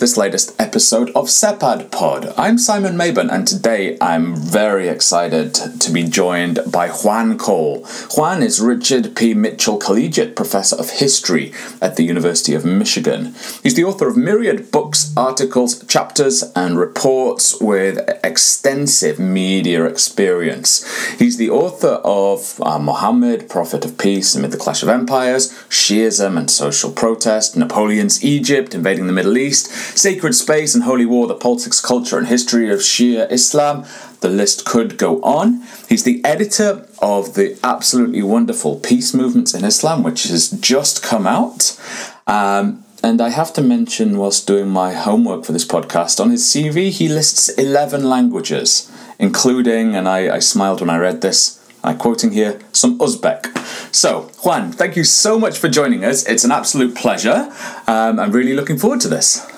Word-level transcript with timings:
this 0.00 0.16
latest 0.16 0.59
episode 0.80 1.10
of 1.10 1.26
Sepad 1.26 1.90
Pod. 1.90 2.32
I'm 2.38 2.56
Simon 2.56 2.96
Mabon, 2.96 3.30
and 3.30 3.46
today 3.46 3.98
I'm 4.00 4.34
very 4.34 4.88
excited 4.88 5.52
to 5.54 5.92
be 5.92 6.04
joined 6.04 6.60
by 6.66 6.88
Juan 6.88 7.36
Cole. 7.36 7.84
Juan 8.16 8.42
is 8.42 8.62
Richard 8.62 9.14
P. 9.14 9.34
Mitchell 9.34 9.76
Collegiate 9.76 10.34
Professor 10.34 10.76
of 10.76 10.88
History 10.88 11.52
at 11.82 11.96
the 11.96 12.04
University 12.04 12.54
of 12.54 12.64
Michigan. 12.64 13.34
He's 13.62 13.74
the 13.74 13.84
author 13.84 14.08
of 14.08 14.16
myriad 14.16 14.70
books, 14.72 15.12
articles, 15.18 15.84
chapters, 15.86 16.50
and 16.56 16.78
reports 16.78 17.60
with 17.60 17.98
extensive 18.24 19.18
media 19.18 19.84
experience. 19.84 20.82
He's 21.18 21.36
the 21.36 21.50
author 21.50 22.00
of 22.04 22.58
uh, 22.62 22.78
Muhammad, 22.78 23.50
Prophet 23.50 23.84
of 23.84 23.98
Peace 23.98 24.34
Amid 24.34 24.50
the 24.50 24.56
Clash 24.56 24.82
of 24.82 24.88
Empires, 24.88 25.52
Shiism 25.68 26.38
and 26.38 26.50
Social 26.50 26.90
Protest, 26.90 27.54
Napoleon's 27.54 28.24
Egypt, 28.24 28.74
invading 28.74 29.08
the 29.08 29.12
Middle 29.12 29.36
East, 29.36 29.66
Sacred 29.98 30.34
Space 30.34 30.69
and 30.74 30.84
Holy 30.84 31.06
War, 31.06 31.26
the 31.26 31.34
politics, 31.34 31.80
culture, 31.80 32.18
and 32.18 32.26
history 32.26 32.70
of 32.70 32.80
Shia 32.80 33.30
Islam. 33.30 33.84
The 34.20 34.28
list 34.28 34.64
could 34.64 34.98
go 34.98 35.20
on. 35.22 35.62
He's 35.88 36.04
the 36.04 36.24
editor 36.24 36.86
of 37.00 37.34
the 37.34 37.58
absolutely 37.64 38.22
wonderful 38.22 38.76
Peace 38.80 39.14
Movements 39.14 39.54
in 39.54 39.64
Islam, 39.64 40.02
which 40.02 40.24
has 40.24 40.50
just 40.50 41.02
come 41.02 41.26
out. 41.26 41.80
Um, 42.26 42.84
and 43.02 43.20
I 43.20 43.30
have 43.30 43.52
to 43.54 43.62
mention, 43.62 44.18
whilst 44.18 44.46
doing 44.46 44.68
my 44.68 44.92
homework 44.92 45.44
for 45.44 45.52
this 45.52 45.64
podcast, 45.64 46.20
on 46.20 46.30
his 46.30 46.44
CV, 46.44 46.90
he 46.90 47.08
lists 47.08 47.48
11 47.48 48.04
languages, 48.04 48.92
including, 49.18 49.96
and 49.96 50.06
I, 50.06 50.36
I 50.36 50.38
smiled 50.38 50.80
when 50.80 50.90
I 50.90 50.98
read 50.98 51.22
this, 51.22 51.60
I'm 51.82 51.96
quoting 51.96 52.32
here, 52.32 52.60
some 52.72 52.98
Uzbek. 52.98 53.56
So, 53.94 54.30
Juan, 54.44 54.70
thank 54.70 54.96
you 54.96 55.04
so 55.04 55.38
much 55.38 55.58
for 55.58 55.68
joining 55.68 56.04
us. 56.04 56.26
It's 56.28 56.44
an 56.44 56.52
absolute 56.52 56.94
pleasure. 56.94 57.50
Um, 57.86 58.20
I'm 58.20 58.32
really 58.32 58.54
looking 58.54 58.76
forward 58.78 59.00
to 59.00 59.08
this. 59.08 59.49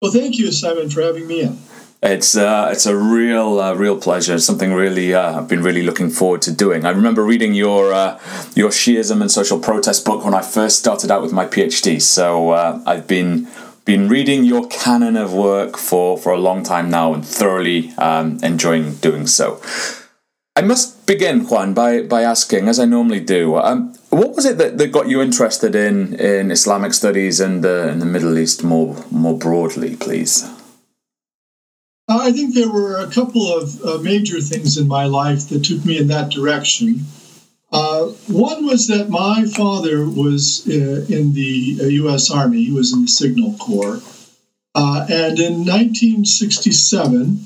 Well, 0.00 0.12
thank 0.12 0.38
you, 0.38 0.52
Simon, 0.52 0.90
for 0.90 1.02
having 1.02 1.26
me 1.26 1.42
in. 1.42 1.58
It's 2.00 2.36
uh, 2.36 2.68
it's 2.70 2.86
a 2.86 2.96
real 2.96 3.58
uh, 3.58 3.74
real 3.74 4.00
pleasure. 4.00 4.36
It's 4.36 4.44
something 4.44 4.72
really 4.72 5.14
uh, 5.14 5.40
I've 5.40 5.48
been 5.48 5.64
really 5.64 5.82
looking 5.82 6.10
forward 6.10 6.42
to 6.42 6.52
doing. 6.52 6.84
I 6.84 6.90
remember 6.90 7.24
reading 7.24 7.54
your 7.54 7.92
uh, 7.92 8.20
your 8.54 8.70
Shiism 8.70 9.20
and 9.20 9.30
social 9.30 9.58
protest 9.58 10.04
book 10.04 10.24
when 10.24 10.34
I 10.34 10.42
first 10.42 10.78
started 10.78 11.10
out 11.10 11.22
with 11.22 11.32
my 11.32 11.44
PhD. 11.44 12.00
So 12.00 12.50
uh, 12.50 12.80
I've 12.86 13.08
been 13.08 13.48
been 13.88 14.06
reading 14.06 14.44
your 14.44 14.68
canon 14.68 15.16
of 15.16 15.32
work 15.32 15.78
for, 15.78 16.18
for 16.18 16.30
a 16.30 16.36
long 16.36 16.62
time 16.62 16.90
now 16.90 17.14
and 17.14 17.26
thoroughly 17.26 17.90
um, 17.96 18.38
enjoying 18.42 18.96
doing 18.96 19.26
so. 19.26 19.62
I 20.54 20.60
must 20.60 20.97
begin, 21.08 21.40
Juan, 21.48 21.72
by, 21.72 22.02
by 22.02 22.22
asking, 22.22 22.68
as 22.68 22.78
I 22.78 22.84
normally 22.84 23.18
do, 23.18 23.56
um, 23.56 23.94
what 24.10 24.36
was 24.36 24.44
it 24.44 24.58
that, 24.58 24.76
that 24.76 24.92
got 24.92 25.08
you 25.08 25.22
interested 25.22 25.74
in, 25.74 26.14
in 26.14 26.52
Islamic 26.52 26.92
studies 26.92 27.40
and 27.40 27.64
the, 27.64 27.88
in 27.88 27.98
the 27.98 28.06
Middle 28.06 28.38
East 28.38 28.62
more, 28.62 28.94
more 29.10 29.36
broadly, 29.36 29.96
please? 29.96 30.44
Uh, 32.08 32.20
I 32.22 32.30
think 32.30 32.54
there 32.54 32.70
were 32.70 33.00
a 33.00 33.10
couple 33.10 33.50
of 33.56 33.82
uh, 33.82 33.98
major 33.98 34.40
things 34.40 34.76
in 34.76 34.86
my 34.86 35.06
life 35.06 35.48
that 35.48 35.64
took 35.64 35.84
me 35.84 35.98
in 35.98 36.08
that 36.08 36.30
direction. 36.30 37.00
Uh, 37.72 38.08
one 38.28 38.66
was 38.66 38.86
that 38.88 39.08
my 39.08 39.44
father 39.56 40.06
was 40.08 40.66
uh, 40.68 41.06
in 41.08 41.32
the 41.32 41.78
U.S. 42.02 42.30
uh, 42.30 42.36
Army, 42.36 42.64
he 42.64 42.72
was 42.72 42.92
in 42.92 43.02
the 43.02 43.08
Signal 43.08 43.54
Corps. 43.54 44.00
Uh, 44.74 45.06
and 45.08 45.38
in 45.38 45.64
1967, 45.64 47.40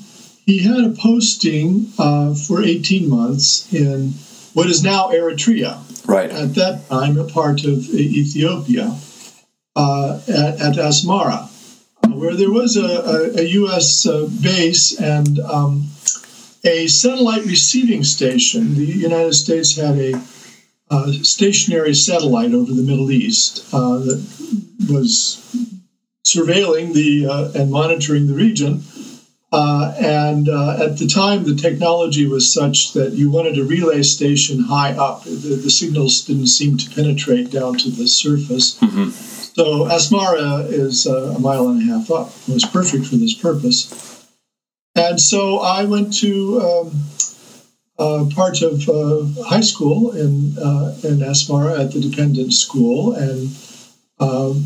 he 0.45 0.59
had 0.59 0.83
a 0.83 0.89
posting 0.89 1.91
uh, 1.97 2.33
for 2.33 2.61
18 2.61 3.09
months 3.09 3.71
in 3.73 4.09
what 4.53 4.69
is 4.69 4.83
now 4.83 5.09
Eritrea. 5.09 5.79
Right. 6.07 6.29
At 6.29 6.55
that 6.55 6.87
time, 6.89 7.17
a 7.17 7.23
part 7.23 7.63
of 7.63 7.89
Ethiopia, 7.89 8.97
uh, 9.75 10.19
at, 10.27 10.61
at, 10.61 10.75
Asmara, 10.75 11.49
uh, 12.03 12.09
where 12.09 12.35
there 12.35 12.51
was 12.51 12.75
a, 12.75 12.83
a, 12.83 13.41
a 13.41 13.43
U.S. 13.43 14.05
Uh, 14.05 14.29
base 14.41 14.99
and 14.99 15.39
um, 15.39 15.87
a 16.65 16.87
satellite 16.87 17.45
receiving 17.45 18.03
station. 18.03 18.75
The 18.75 18.85
United 18.85 19.33
States 19.33 19.77
had 19.77 19.97
a 19.97 20.21
uh, 20.91 21.11
stationary 21.23 21.95
satellite 21.95 22.53
over 22.53 22.71
the 22.73 22.83
Middle 22.83 23.11
East 23.11 23.65
uh, 23.73 23.97
that 23.99 24.27
was 24.89 25.39
surveilling 26.27 26.93
the 26.93 27.25
and 27.55 27.71
monitoring 27.71 28.27
the 28.27 28.33
region 28.33 28.83
uh, 29.53 29.93
and 29.99 30.49
uh, 30.49 30.83
at 30.83 30.97
the 30.97 31.05
time, 31.05 31.43
the 31.43 31.53
technology 31.53 32.25
was 32.25 32.51
such 32.51 32.93
that 32.93 33.13
you 33.13 33.29
wanted 33.29 33.59
a 33.59 33.63
relay 33.63 34.01
station 34.01 34.59
high 34.59 34.93
up. 34.93 35.25
The, 35.25 35.59
the 35.61 35.69
signals 35.69 36.25
didn't 36.25 36.47
seem 36.47 36.75
to 36.77 36.89
penetrate 36.89 37.51
down 37.51 37.77
to 37.77 37.91
the 37.91 38.07
surface. 38.07 38.79
Mm-hmm. 38.79 39.11
So 39.11 39.85
Asmara 39.85 40.67
is 40.67 41.05
uh, 41.05 41.35
a 41.37 41.39
mile 41.39 41.67
and 41.67 41.87
a 41.87 41.93
half 41.93 42.09
up. 42.09 42.33
It 42.47 42.53
was 42.55 42.65
perfect 42.65 43.05
for 43.05 43.15
this 43.17 43.35
purpose. 43.35 44.25
And 44.95 45.21
so 45.21 45.59
I 45.59 45.83
went 45.85 46.15
to 46.21 46.59
um, 46.59 47.03
uh, 47.99 48.25
part 48.33 48.63
of 48.63 48.89
uh, 48.89 49.43
high 49.43 49.61
school 49.61 50.13
in, 50.13 50.57
uh, 50.57 50.97
in 51.03 51.19
Asmara 51.19 51.79
at 51.79 51.91
the 51.91 52.01
dependent 52.01 52.53
school. 52.53 53.13
And 53.13 53.49
um, 54.19 54.65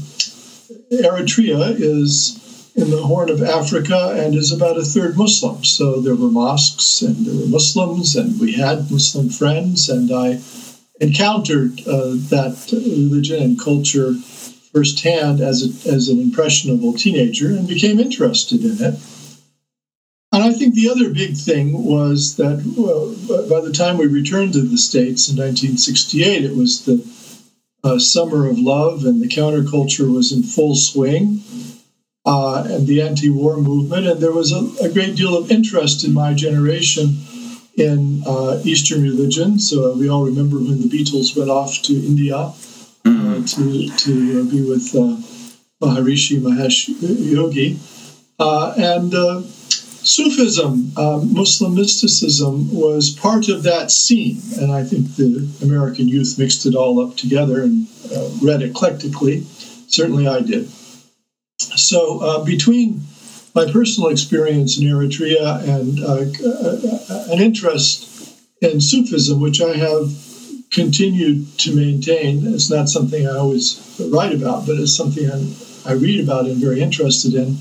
Eritrea 0.94 1.76
is 1.78 2.47
in 2.78 2.92
the 2.92 3.02
Horn 3.02 3.30
of 3.30 3.42
Africa 3.42 4.14
and 4.16 4.36
is 4.36 4.52
about 4.52 4.78
a 4.78 4.86
third 4.86 5.18
Muslim. 5.18 5.64
So 5.64 6.00
there 6.00 6.16
were 6.16 6.30
mosques 6.30 7.02
and 7.02 7.26
there 7.26 7.36
were 7.36 7.48
Muslims, 7.48 8.16
and 8.16 8.40
we 8.40 8.54
had 8.54 8.92
Muslim 8.92 9.30
friends, 9.30 9.90
and 9.90 10.12
I 10.12 10.40
encountered 11.02 11.80
uh, 11.88 12.14
that 12.30 12.70
religion 12.72 13.42
and 13.42 13.60
culture 13.60 14.14
firsthand 14.72 15.42
as, 15.42 15.64
a, 15.64 15.90
as 15.90 16.10
an 16.10 16.20
impressionable 16.20 16.94
teenager 16.94 17.48
and 17.48 17.68
became 17.68 18.00
interested 18.00 18.64
in 18.64 18.78
it. 18.80 19.00
And 20.32 20.44
I 20.44 20.52
think 20.52 20.76
the 20.76 20.90
other 20.90 21.10
big 21.10 21.36
thing 21.36 21.84
was 21.84 22.36
that 22.36 22.62
well, 22.78 23.16
by 23.50 23.62
the 23.62 23.74
time 23.74 23.98
we 23.98 24.06
returned 24.06 24.54
to 24.54 24.62
the 24.62 24.78
States 24.78 25.30
in 25.30 25.38
1968, 25.38 26.44
it 26.44 26.56
was 26.56 26.86
the 26.86 27.04
uh, 27.84 27.98
summer 27.98 28.48
of 28.48 28.60
love 28.60 29.06
and 29.06 29.22
the 29.22 29.28
counterculture 29.28 30.14
was 30.14 30.32
in 30.32 30.44
full 30.44 30.76
swing 30.76 31.42
uh, 32.28 32.62
and 32.70 32.86
the 32.86 33.02
anti 33.02 33.30
war 33.30 33.56
movement. 33.56 34.06
And 34.06 34.20
there 34.20 34.34
was 34.34 34.52
a, 34.52 34.86
a, 34.86 34.90
great 34.90 35.16
deal 35.16 35.36
of 35.38 35.50
interest 35.50 36.04
in 36.04 36.14
my 36.14 36.34
generation 36.34 37.16
in 37.78 38.22
uh, 38.28 38.60
Eastern 38.66 39.02
religion. 39.02 39.58
So 39.60 39.96
we 39.96 40.10
all 40.10 40.26
remember 40.26 40.58
when 40.58 40.82
the 40.82 40.90
Beatles 40.90 41.38
went 41.38 41.50
off 41.50 41.82
to 41.84 41.94
India 41.94 42.36
uh, 42.36 42.54
mm-hmm. 43.06 43.46
to, 43.46 43.90
to 43.96 44.42
uh, 44.42 44.52
be 44.52 44.62
with 44.62 44.94
uh, 44.94 45.16
Maharishi 45.82 46.42
Mahesh 46.42 46.90
Yogi. 47.00 47.80
and 48.40 49.46
Sufism, 50.04 50.92
Muslim 51.34 51.76
mysticism, 51.76 52.74
was 52.74 53.10
part 53.10 53.48
of 53.48 53.64
that 53.64 53.90
scene. 53.90 54.42
And 54.60 54.72
I 54.72 54.84
think 54.84 55.16
the 55.16 55.48
American 55.62 56.10
youth 56.10 56.38
mixed 56.38 56.66
it 56.66 56.76
all 56.76 57.00
up 57.00 57.16
together 57.16 57.62
and 57.62 57.88
read 58.42 58.62
eclectically. 58.62 59.46
Certainly 59.90 60.28
I 60.28 60.42
did. 60.42 60.70
So 61.78 62.20
uh, 62.20 62.44
between 62.44 63.02
my 63.56 63.72
personal 63.72 64.10
experience 64.10 64.78
in 64.78 64.84
Eritrea 64.86 65.64
and 65.68 66.00
uh, 66.00 67.14
uh, 67.14 67.34
an 67.34 67.42
interest 67.42 68.38
in 68.62 68.82
Sufism, 68.82 69.40
which 69.40 69.62
I 69.62 69.76
have 69.78 70.12
continued 70.72 71.58
to 71.60 71.76
maintain, 71.76 72.54
it's 72.54 72.70
not 72.70 72.90
something 72.90 73.28
I 73.28 73.36
always 73.36 73.98
write 74.12 74.34
about, 74.34 74.66
but 74.66 74.78
it's 74.78 74.96
something 74.96 75.30
I'm, 75.30 75.56
I 75.86 75.94
read 75.94 76.24
about 76.24 76.46
and 76.46 76.58
very 76.58 76.82
interested 76.82 77.34
in. 77.34 77.58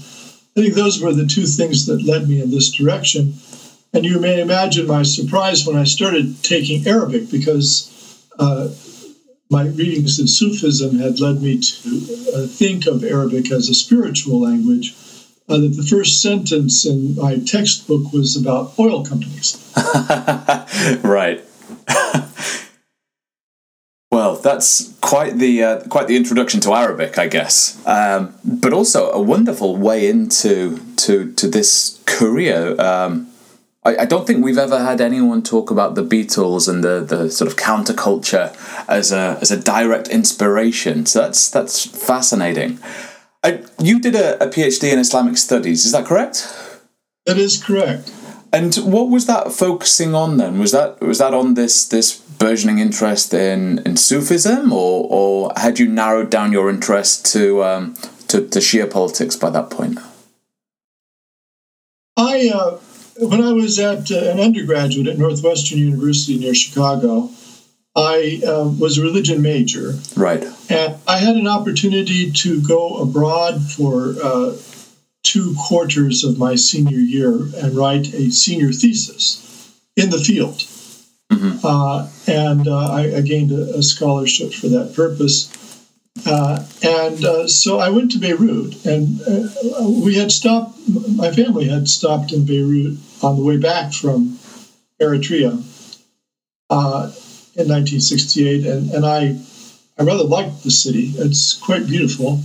I 0.56 0.60
think 0.60 0.74
those 0.74 1.00
were 1.00 1.12
the 1.12 1.26
two 1.26 1.46
things 1.46 1.86
that 1.86 2.02
led 2.02 2.28
me 2.28 2.40
in 2.40 2.50
this 2.50 2.70
direction. 2.70 3.34
And 3.92 4.04
you 4.04 4.18
may 4.18 4.40
imagine 4.40 4.86
my 4.86 5.02
surprise 5.02 5.66
when 5.66 5.76
I 5.76 5.84
started 5.84 6.42
taking 6.42 6.86
Arabic 6.86 7.30
because 7.30 7.92
uh, 8.38 8.68
my 9.50 9.66
readings 9.66 10.18
in 10.18 10.26
Sufism 10.26 10.98
had 10.98 11.20
led 11.20 11.40
me 11.40 11.58
to 11.58 11.88
uh, 12.34 12.46
think 12.46 12.86
of 12.86 13.04
Arabic 13.04 13.50
as 13.52 13.68
a 13.68 13.74
spiritual 13.74 14.40
language. 14.40 14.94
Uh, 15.48 15.58
that 15.58 15.76
the 15.76 15.82
first 15.84 16.20
sentence 16.20 16.84
in 16.84 17.14
my 17.14 17.38
textbook 17.38 18.12
was 18.12 18.36
about 18.36 18.76
oil 18.80 19.04
companies. 19.04 19.72
right. 21.04 21.44
well, 24.10 24.34
that's 24.34 24.92
quite 25.00 25.38
the 25.38 25.62
uh, 25.62 25.80
quite 25.86 26.08
the 26.08 26.16
introduction 26.16 26.58
to 26.62 26.72
Arabic, 26.72 27.16
I 27.16 27.28
guess. 27.28 27.80
Um, 27.86 28.34
but 28.44 28.72
also 28.72 29.12
a 29.12 29.20
wonderful 29.20 29.76
way 29.76 30.08
into 30.08 30.78
to 30.96 31.32
to 31.34 31.46
this 31.46 32.02
career. 32.06 32.74
Um, 32.80 33.28
I, 33.86 34.02
I 34.02 34.04
don't 34.04 34.26
think 34.26 34.44
we've 34.44 34.58
ever 34.58 34.80
had 34.80 35.00
anyone 35.00 35.42
talk 35.42 35.70
about 35.70 35.94
the 35.94 36.02
Beatles 36.02 36.68
and 36.68 36.82
the, 36.82 37.00
the 37.00 37.30
sort 37.30 37.48
of 37.50 37.56
counterculture 37.56 38.48
as 38.88 39.12
a 39.12 39.38
as 39.40 39.50
a 39.52 39.56
direct 39.56 40.08
inspiration. 40.08 41.06
So 41.06 41.20
that's 41.20 41.48
that's 41.50 41.86
fascinating. 41.86 42.80
I, 43.44 43.62
you 43.80 44.00
did 44.00 44.16
a, 44.16 44.42
a 44.42 44.48
PhD 44.48 44.92
in 44.92 44.98
Islamic 44.98 45.36
studies, 45.36 45.86
is 45.86 45.92
that 45.92 46.04
correct? 46.04 46.52
That 47.26 47.38
is 47.38 47.62
correct. 47.62 48.12
And 48.52 48.74
what 48.76 49.08
was 49.08 49.26
that 49.26 49.52
focusing 49.52 50.14
on 50.14 50.36
then? 50.38 50.58
Was 50.58 50.72
that 50.72 51.00
was 51.00 51.18
that 51.18 51.32
on 51.32 51.54
this 51.54 51.86
this 51.86 52.16
burgeoning 52.38 52.80
interest 52.80 53.32
in, 53.32 53.78
in 53.86 53.96
Sufism, 53.96 54.72
or 54.72 55.06
or 55.08 55.52
had 55.56 55.78
you 55.78 55.86
narrowed 55.88 56.30
down 56.30 56.50
your 56.50 56.70
interest 56.70 57.24
to 57.32 57.62
um, 57.62 57.94
to, 58.28 58.48
to 58.48 58.58
Shia 58.58 58.90
politics 58.90 59.36
by 59.36 59.50
that 59.50 59.70
point? 59.70 59.98
I, 62.16 62.50
uh, 62.52 62.78
when 63.18 63.42
I 63.42 63.52
was 63.52 63.78
at 63.78 64.10
uh, 64.10 64.30
an 64.30 64.40
undergraduate 64.40 65.06
at 65.06 65.18
Northwestern 65.18 65.78
University 65.78 66.38
near 66.38 66.54
Chicago, 66.54 67.30
I 67.94 68.42
uh, 68.46 68.68
was 68.78 68.98
a 68.98 69.02
religion 69.02 69.40
major. 69.40 69.94
Right. 70.16 70.44
And 70.68 70.96
I 71.08 71.18
had 71.18 71.36
an 71.36 71.48
opportunity 71.48 72.30
to 72.30 72.60
go 72.60 72.98
abroad 72.98 73.62
for 73.62 74.14
uh, 74.22 74.56
two 75.22 75.54
quarters 75.58 76.22
of 76.22 76.38
my 76.38 76.54
senior 76.54 76.98
year 76.98 77.32
and 77.56 77.74
write 77.74 78.12
a 78.14 78.30
senior 78.30 78.72
thesis 78.72 79.42
in 79.96 80.10
the 80.10 80.18
field. 80.18 80.58
Mm-hmm. 81.32 81.66
Uh, 81.66 82.08
and 82.28 82.68
uh, 82.68 82.92
I, 82.92 83.16
I, 83.16 83.20
gained 83.22 83.50
a, 83.50 83.78
a, 83.78 83.82
scholarship 83.82 84.52
for 84.52 84.68
that 84.68 84.94
purpose. 84.94 85.50
Uh, 86.26 86.64
and 86.82 87.24
uh, 87.24 87.46
so 87.46 87.78
I 87.78 87.90
went 87.90 88.10
to 88.12 88.18
Beirut, 88.18 88.84
and 88.84 89.20
uh, 89.22 89.88
we 89.88 90.16
had 90.16 90.32
stopped, 90.32 90.76
my 91.14 91.30
family 91.30 91.68
had 91.68 91.88
stopped 91.88 92.32
in 92.32 92.44
Beirut 92.44 92.98
on 93.22 93.36
the 93.36 93.44
way 93.44 93.56
back 93.56 93.92
from 93.92 94.38
Eritrea 95.00 95.52
uh, 96.68 97.12
in 97.54 97.68
1968. 97.68 98.66
And, 98.66 98.90
and 98.90 99.06
I, 99.06 99.38
I 99.98 100.02
rather 100.02 100.24
liked 100.24 100.64
the 100.64 100.70
city. 100.70 101.12
It's 101.16 101.54
quite 101.54 101.86
beautiful 101.86 102.42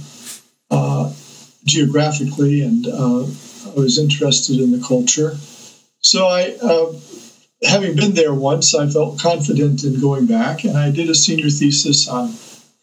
geographically, 1.63 2.61
and 2.61 2.87
I 2.87 3.79
was 3.79 3.99
interested 3.99 4.59
in 4.59 4.71
the 4.71 4.85
culture. 4.85 5.37
So 6.01 6.27
I 6.27 6.57
having 7.63 7.95
been 7.95 8.15
there 8.15 8.33
once, 8.33 8.73
I 8.73 8.87
felt 8.87 9.19
confident 9.19 9.83
in 9.83 9.99
going 10.01 10.25
back, 10.25 10.63
and 10.63 10.77
I 10.77 10.89
did 10.89 11.09
a 11.09 11.15
senior 11.15 11.49
thesis 11.49 12.07
on 12.07 12.33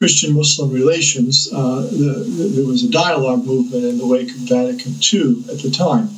Christian 0.01 0.35
Muslim 0.35 0.73
relations. 0.73 1.53
Uh, 1.53 1.83
the, 1.91 2.25
the, 2.25 2.49
there 2.55 2.67
was 2.67 2.85
a 2.85 2.91
dialogue 2.91 3.45
movement 3.45 3.85
in 3.85 3.99
the 3.99 4.07
wake 4.07 4.31
of 4.31 4.37
Vatican 4.37 4.93
II 5.13 5.45
at 5.51 5.59
the 5.61 5.71
time. 5.71 6.11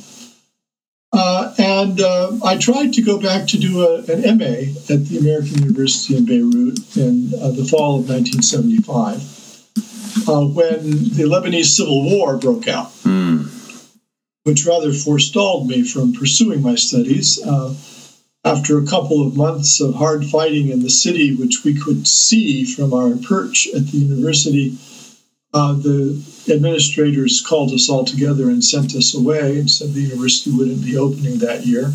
Uh, 1.13 1.53
and 1.57 1.99
uh, 1.99 2.31
I 2.45 2.57
tried 2.57 2.93
to 2.93 3.01
go 3.01 3.19
back 3.19 3.47
to 3.47 3.57
do 3.57 3.81
a, 3.85 3.97
an 4.03 4.37
MA 4.37 4.71
at 4.89 5.05
the 5.07 5.17
American 5.19 5.63
University 5.63 6.15
in 6.15 6.25
Beirut 6.25 6.79
in 6.95 7.33
uh, 7.41 7.51
the 7.51 7.65
fall 7.65 7.99
of 7.99 8.07
1975 8.07 9.17
uh, 10.29 10.45
when 10.45 10.83
the 11.15 11.23
Lebanese 11.23 11.75
Civil 11.75 12.03
War 12.03 12.37
broke 12.37 12.69
out, 12.69 12.93
mm. 13.03 13.45
which 14.43 14.65
rather 14.65 14.93
forestalled 14.93 15.67
me 15.67 15.83
from 15.83 16.13
pursuing 16.13 16.61
my 16.61 16.75
studies. 16.75 17.39
After 18.43 18.79
a 18.79 18.87
couple 18.87 19.25
of 19.25 19.37
months 19.37 19.79
of 19.79 19.93
hard 19.93 20.25
fighting 20.25 20.69
in 20.69 20.81
the 20.81 20.89
city, 20.89 21.35
which 21.35 21.63
we 21.63 21.79
could 21.79 22.07
see 22.07 22.65
from 22.65 22.91
our 22.91 23.15
perch 23.15 23.67
at 23.75 23.85
the 23.87 23.97
university, 23.97 24.75
uh, 25.53 25.73
the 25.73 26.19
administrators 26.49 27.41
called 27.41 27.71
us 27.71 27.87
all 27.87 28.03
together 28.03 28.49
and 28.49 28.63
sent 28.63 28.95
us 28.95 29.13
away 29.13 29.59
and 29.59 29.69
said 29.69 29.93
the 29.93 30.01
university 30.01 30.49
wouldn't 30.49 30.83
be 30.83 30.97
opening 30.97 31.37
that 31.37 31.67
year. 31.67 31.93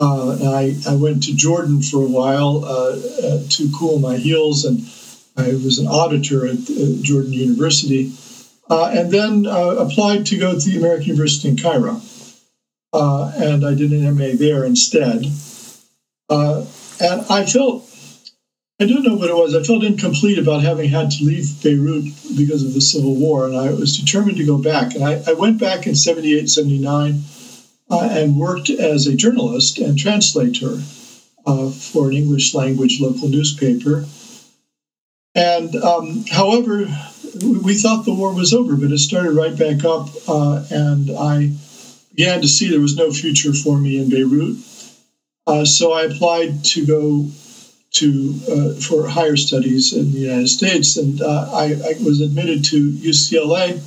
Uh, 0.00 0.38
I, 0.54 0.76
I, 0.88 0.94
went 0.94 1.24
to 1.24 1.36
Jordan 1.36 1.82
for 1.82 2.02
a 2.02 2.08
while 2.08 2.64
uh, 2.64 2.96
uh 3.22 3.40
to 3.50 3.70
cool 3.78 3.98
my 3.98 4.16
heels, 4.16 4.64
and 4.64 4.78
I 5.36 5.52
was 5.62 5.78
an 5.78 5.88
auditor 5.88 6.46
at 6.46 6.56
Jordan 7.02 7.34
University, 7.34 8.10
uh, 8.70 8.92
and 8.94 9.10
then 9.10 9.46
uh, 9.46 9.76
applied 9.76 10.24
to 10.26 10.38
go 10.38 10.58
to 10.58 10.70
the 10.70 10.78
American 10.78 11.08
University 11.08 11.50
in 11.50 11.58
Cairo. 11.58 12.00
and 12.94 13.66
I 13.66 13.74
did 13.74 13.92
an 13.92 14.16
MA 14.16 14.30
there 14.36 14.64
instead. 14.64 15.26
Uh, 16.30 16.64
and 17.00 17.22
I 17.28 17.44
felt, 17.44 17.90
I 18.80 18.86
don't 18.86 19.02
know 19.02 19.16
what 19.16 19.28
it 19.28 19.34
was, 19.34 19.54
I 19.54 19.62
felt 19.62 19.84
incomplete 19.84 20.38
about 20.38 20.62
having 20.62 20.88
had 20.88 21.10
to 21.10 21.24
leave 21.24 21.62
Beirut 21.62 22.04
because 22.36 22.62
of 22.62 22.72
the 22.72 22.80
Civil 22.80 23.16
War. 23.16 23.46
And 23.46 23.56
I 23.56 23.70
was 23.72 23.98
determined 23.98 24.36
to 24.38 24.46
go 24.46 24.56
back. 24.56 24.94
And 24.94 25.04
I, 25.04 25.22
I 25.26 25.32
went 25.32 25.58
back 25.58 25.86
in 25.86 25.96
78, 25.96 26.48
79 26.48 27.22
uh, 27.90 28.08
and 28.12 28.36
worked 28.36 28.70
as 28.70 29.06
a 29.06 29.16
journalist 29.16 29.78
and 29.78 29.98
translator 29.98 30.80
uh, 31.46 31.70
for 31.70 32.08
an 32.08 32.16
English 32.16 32.54
language 32.54 33.00
local 33.00 33.28
newspaper. 33.28 34.06
And 35.34 35.74
um, 35.76 36.24
however, 36.30 36.86
we 37.44 37.74
thought 37.74 38.04
the 38.04 38.14
war 38.14 38.34
was 38.34 38.52
over, 38.52 38.76
but 38.76 38.92
it 38.92 38.98
started 38.98 39.32
right 39.32 39.56
back 39.56 39.84
up, 39.84 40.08
uh, 40.28 40.64
and 40.70 41.10
I 41.10 41.52
began 42.14 42.42
to 42.42 42.48
see 42.48 42.68
there 42.68 42.80
was 42.80 42.96
no 42.96 43.12
future 43.12 43.52
for 43.52 43.78
me 43.78 43.98
in 43.98 44.10
Beirut. 44.10 44.56
Uh, 45.50 45.64
so 45.64 45.92
I 45.92 46.02
applied 46.02 46.64
to 46.66 46.86
go 46.86 47.26
to 47.94 48.40
uh, 48.48 48.80
for 48.80 49.08
higher 49.08 49.36
studies 49.36 49.92
in 49.92 50.12
the 50.12 50.18
United 50.18 50.48
States, 50.48 50.96
and 50.96 51.20
uh, 51.20 51.50
I, 51.52 51.64
I, 51.64 51.94
was 52.04 52.20
admitted 52.20 52.64
to 52.66 52.92
UCLA. 52.92 53.82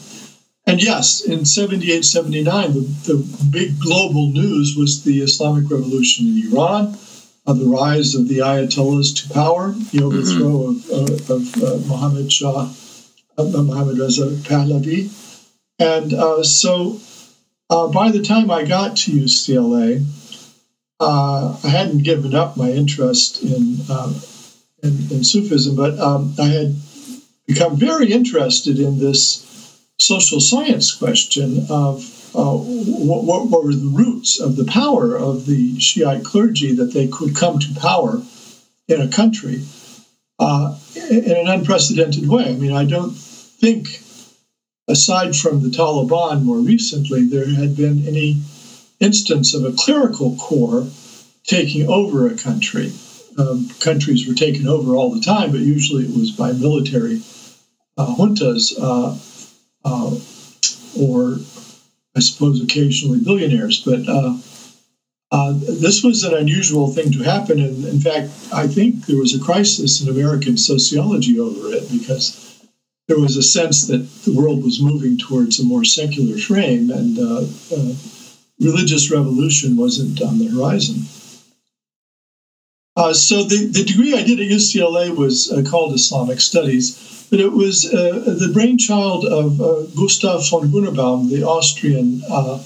And 0.67 0.83
yes, 0.83 1.23
in 1.23 1.45
78, 1.45 2.03
79, 2.03 2.73
the, 2.73 2.79
the 2.79 3.47
big 3.49 3.79
global 3.79 4.29
news 4.31 4.75
was 4.77 5.03
the 5.03 5.21
Islamic 5.21 5.71
Revolution 5.71 6.27
in 6.27 6.51
Iran, 6.51 6.97
uh, 7.47 7.53
the 7.53 7.65
rise 7.65 8.13
of 8.13 8.27
the 8.27 8.39
Ayatollahs 8.39 9.15
to 9.23 9.33
power, 9.33 9.71
the 9.71 10.03
overthrow 10.03 10.73
mm-hmm. 10.73 11.13
of, 11.13 11.29
uh, 11.29 11.33
of 11.35 11.63
uh, 11.63 11.87
Mohammed 11.87 12.29
Shah, 12.29 12.73
Mohammad 13.37 13.99
Reza 13.99 14.27
Pahlavi. 14.49 15.11
And 15.79 16.45
so 16.45 16.99
by 17.69 18.11
the 18.11 18.21
time 18.21 18.51
I 18.51 18.65
got 18.65 18.97
to 18.97 19.11
UCLA, 19.11 20.05
uh, 21.03 21.57
I 21.63 21.67
hadn't 21.67 22.03
given 22.03 22.33
up 22.33 22.55
my 22.55 22.71
interest 22.71 23.43
in 23.43 23.77
uh, 23.89 24.13
in, 24.81 24.91
in, 25.11 25.23
Sufism, 25.23 25.75
but 25.75 25.99
um, 25.99 26.33
I 26.39 26.47
had 26.47 26.75
become 27.45 27.77
very 27.77 28.11
interested 28.11 28.79
in 28.79 28.99
this 28.99 29.79
social 29.99 30.39
science 30.39 30.93
question 30.93 31.65
of 31.69 32.03
uh, 32.35 32.55
what, 32.55 33.47
what, 33.47 33.63
were 33.63 33.73
the 33.73 33.93
roots 33.93 34.39
of 34.39 34.55
the 34.55 34.65
power 34.65 35.15
of 35.15 35.45
the 35.45 35.79
Shiite 35.79 36.23
clergy 36.23 36.73
that 36.75 36.93
they 36.93 37.07
could 37.07 37.35
come 37.35 37.59
to 37.59 37.79
power 37.79 38.21
in 38.87 39.01
a 39.01 39.07
country 39.07 39.63
uh, 40.39 40.77
in 41.09 41.31
an 41.31 41.47
unprecedented 41.47 42.27
way. 42.27 42.49
I 42.49 42.53
mean, 42.53 42.73
I 42.73 42.85
don't 42.85 43.15
think, 43.15 43.87
aside 44.87 45.35
from 45.35 45.61
the 45.61 45.69
Taliban 45.69 46.43
more 46.43 46.57
recently, 46.57 47.25
there 47.25 47.47
had 47.47 47.77
been 47.77 48.07
any 48.07 48.41
instance 49.03 49.53
of 49.53 49.65
a 49.65 49.73
clerical 49.73 50.35
corps 50.37 50.87
taking 51.45 51.87
over 51.89 52.27
a 52.27 52.35
country. 52.35 52.91
Um, 53.37 53.69
countries 53.79 54.27
were 54.27 54.35
taken 54.35 54.67
over 54.67 54.95
all 54.95 55.13
the 55.13 55.21
time, 55.21 55.51
but 55.51 55.59
usually 55.59 56.05
it 56.05 56.15
was 56.15 56.31
by 56.31 56.51
military 56.53 57.21
uh, 57.97 58.15
juntas 58.15 58.73
uh, 58.79 59.17
uh, 59.83 60.15
or, 60.97 61.39
I 62.15 62.19
suppose, 62.19 62.61
occasionally 62.61 63.19
billionaires. 63.19 63.83
But 63.83 64.07
uh, 64.07 64.37
uh, 65.31 65.53
this 65.53 66.03
was 66.03 66.23
an 66.23 66.35
unusual 66.35 66.93
thing 66.93 67.11
to 67.11 67.23
happen. 67.23 67.59
And 67.59 67.85
in 67.85 67.99
fact, 67.99 68.29
I 68.53 68.67
think 68.67 69.07
there 69.07 69.17
was 69.17 69.33
a 69.35 69.43
crisis 69.43 70.01
in 70.01 70.07
American 70.07 70.57
sociology 70.57 71.39
over 71.39 71.73
it 71.73 71.91
because 71.91 72.61
there 73.07 73.19
was 73.19 73.35
a 73.35 73.43
sense 73.43 73.87
that 73.87 74.07
the 74.23 74.33
world 74.33 74.63
was 74.63 74.81
moving 74.81 75.17
towards 75.17 75.59
a 75.59 75.65
more 75.65 75.83
secular 75.83 76.37
frame 76.37 76.89
and 76.91 77.17
uh, 77.17 77.41
religious 78.63 79.11
revolution 79.11 79.75
wasn't 79.75 80.21
on 80.21 80.39
the 80.39 80.47
horizon. 80.47 81.03
Uh, 82.95 83.13
so 83.13 83.43
the, 83.43 83.65
the 83.67 83.83
degree 83.83 84.13
I 84.13 84.23
did 84.23 84.39
at 84.39 84.47
UCLA 84.47 85.15
was 85.15 85.51
uh, 85.51 85.63
called 85.67 85.95
Islamic 85.95 86.39
Studies, 86.39 87.27
but 87.31 87.39
it 87.39 87.51
was 87.51 87.91
uh, 87.91 88.23
the 88.25 88.51
brainchild 88.53 89.25
of 89.25 89.59
uh, 89.59 89.81
Gustav 89.95 90.47
von 90.47 90.69
Grunebaum, 90.69 91.29
the 91.29 91.43
Austrian 91.43 92.21
uh, 92.29 92.61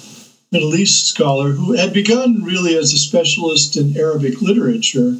Middle 0.52 0.76
East 0.76 1.08
scholar, 1.08 1.52
who 1.52 1.74
had 1.74 1.94
begun 1.94 2.44
really 2.44 2.76
as 2.76 2.92
a 2.92 2.98
specialist 2.98 3.78
in 3.78 3.96
Arabic 3.98 4.42
literature, 4.42 5.16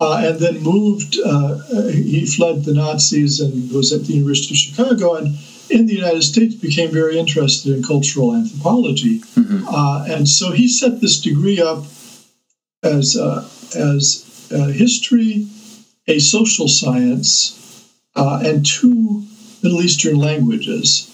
uh, 0.00 0.22
and 0.26 0.38
then 0.38 0.62
moved. 0.62 1.14
he 1.94 2.26
fled 2.26 2.64
the 2.64 2.74
Nazis 2.74 3.40
and 3.40 3.70
was 3.72 3.92
at 3.92 4.04
the 4.04 4.12
University 4.12 4.52
of 4.52 4.58
Chicago, 4.58 5.14
and 5.14 5.38
in 5.70 5.86
the 5.86 5.94
United 5.94 6.22
States 6.22 6.54
became 6.54 6.90
very 6.90 7.18
interested 7.18 7.74
in 7.74 7.82
cultural 7.82 8.34
anthropology, 8.34 9.20
mm-hmm. 9.20 9.66
uh, 9.68 10.04
and 10.08 10.28
so 10.28 10.52
he 10.52 10.68
set 10.68 11.00
this 11.00 11.20
degree 11.20 11.60
up 11.60 11.84
as 12.82 13.16
uh, 13.16 13.48
as 13.74 14.48
a 14.50 14.70
history, 14.72 15.46
a 16.06 16.18
social 16.18 16.68
science, 16.68 17.88
uh, 18.14 18.42
and 18.44 18.64
two 18.64 19.24
Middle 19.62 19.82
Eastern 19.82 20.16
languages. 20.16 21.10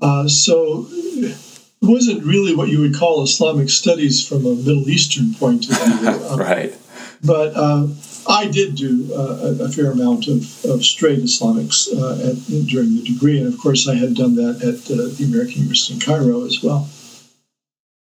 Uh, 0.00 0.26
so 0.26 0.86
it 0.90 1.36
wasn't 1.80 2.24
really 2.24 2.54
what 2.54 2.68
you 2.68 2.80
would 2.80 2.96
call 2.96 3.22
Islamic 3.22 3.70
studies 3.70 4.26
from 4.26 4.44
a 4.44 4.54
Middle 4.54 4.88
Eastern 4.88 5.34
point 5.34 5.70
of 5.70 5.78
view, 5.78 6.36
right? 6.36 6.74
But 7.22 7.52
uh, 7.54 7.86
I 8.26 8.46
did 8.46 8.76
do 8.76 9.08
uh, 9.14 9.64
a, 9.64 9.68
fair 9.68 9.90
amount 9.90 10.28
of, 10.28 10.64
of 10.64 10.84
straight 10.84 11.18
Islamics 11.18 11.88
uh, 11.92 12.30
at, 12.30 12.66
during 12.66 12.94
the 12.96 13.02
degree, 13.02 13.38
and 13.38 13.52
of 13.52 13.58
course 13.58 13.88
I 13.88 13.94
had 13.94 14.14
done 14.14 14.36
that 14.36 14.62
at 14.62 14.90
uh, 14.90 15.08
the 15.16 15.24
American 15.24 15.62
University 15.62 15.94
in 15.94 16.00
Cairo 16.00 16.44
as 16.44 16.62
well. 16.62 16.88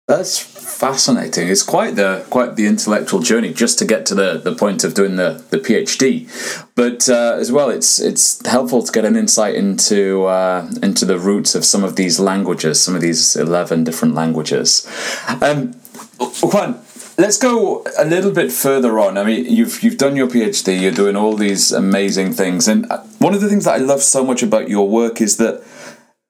That's 0.08 0.38
fascinating. 0.38 1.48
It's 1.48 1.64
quite 1.64 1.96
the 1.96 2.25
quite 2.30 2.54
the 2.54 2.66
intellectual 2.66 3.18
journey 3.18 3.52
just 3.52 3.76
to 3.80 3.84
get 3.84 4.06
to 4.06 4.14
the, 4.14 4.38
the 4.38 4.54
point 4.54 4.84
of 4.84 4.94
doing 4.94 5.16
the, 5.16 5.44
the 5.50 5.58
PhD, 5.58 6.28
but 6.76 7.08
uh, 7.08 7.36
as 7.40 7.50
well, 7.50 7.70
it's 7.70 7.98
it's 7.98 8.46
helpful 8.46 8.84
to 8.84 8.92
get 8.92 9.04
an 9.04 9.16
insight 9.16 9.56
into 9.56 10.26
uh, 10.26 10.70
into 10.80 11.04
the 11.04 11.18
roots 11.18 11.56
of 11.56 11.64
some 11.64 11.82
of 11.82 11.96
these 11.96 12.20
languages, 12.20 12.80
some 12.80 12.94
of 12.94 13.00
these 13.00 13.34
eleven 13.34 13.82
different 13.82 14.14
languages. 14.14 14.86
Um, 15.42 15.72
Juan, 16.40 16.80
let's 17.18 17.38
go 17.38 17.85
a 17.99 18.04
little 18.04 18.32
bit 18.32 18.52
further 18.52 18.99
on. 18.99 19.18
I 19.18 19.25
mean, 19.25 19.46
you've 19.46 19.82
you've 19.82 19.99
done 19.99 20.16
your 20.16 20.28
PhD, 20.28 20.80
you're 20.80 20.92
doing 20.92 21.16
all 21.16 21.37
these 21.37 21.73
amazing 21.73 22.32
things, 22.32 22.68
and 22.68 22.87
one 23.18 23.35
of 23.35 23.40
the 23.40 23.49
things 23.49 23.64
that 23.64 23.75
I 23.75 23.78
love 23.78 24.02
so 24.02 24.25
much 24.25 24.42
about 24.42 24.68
your 24.68 24.88
work 24.88 25.20
is 25.20 25.37
that 25.38 25.62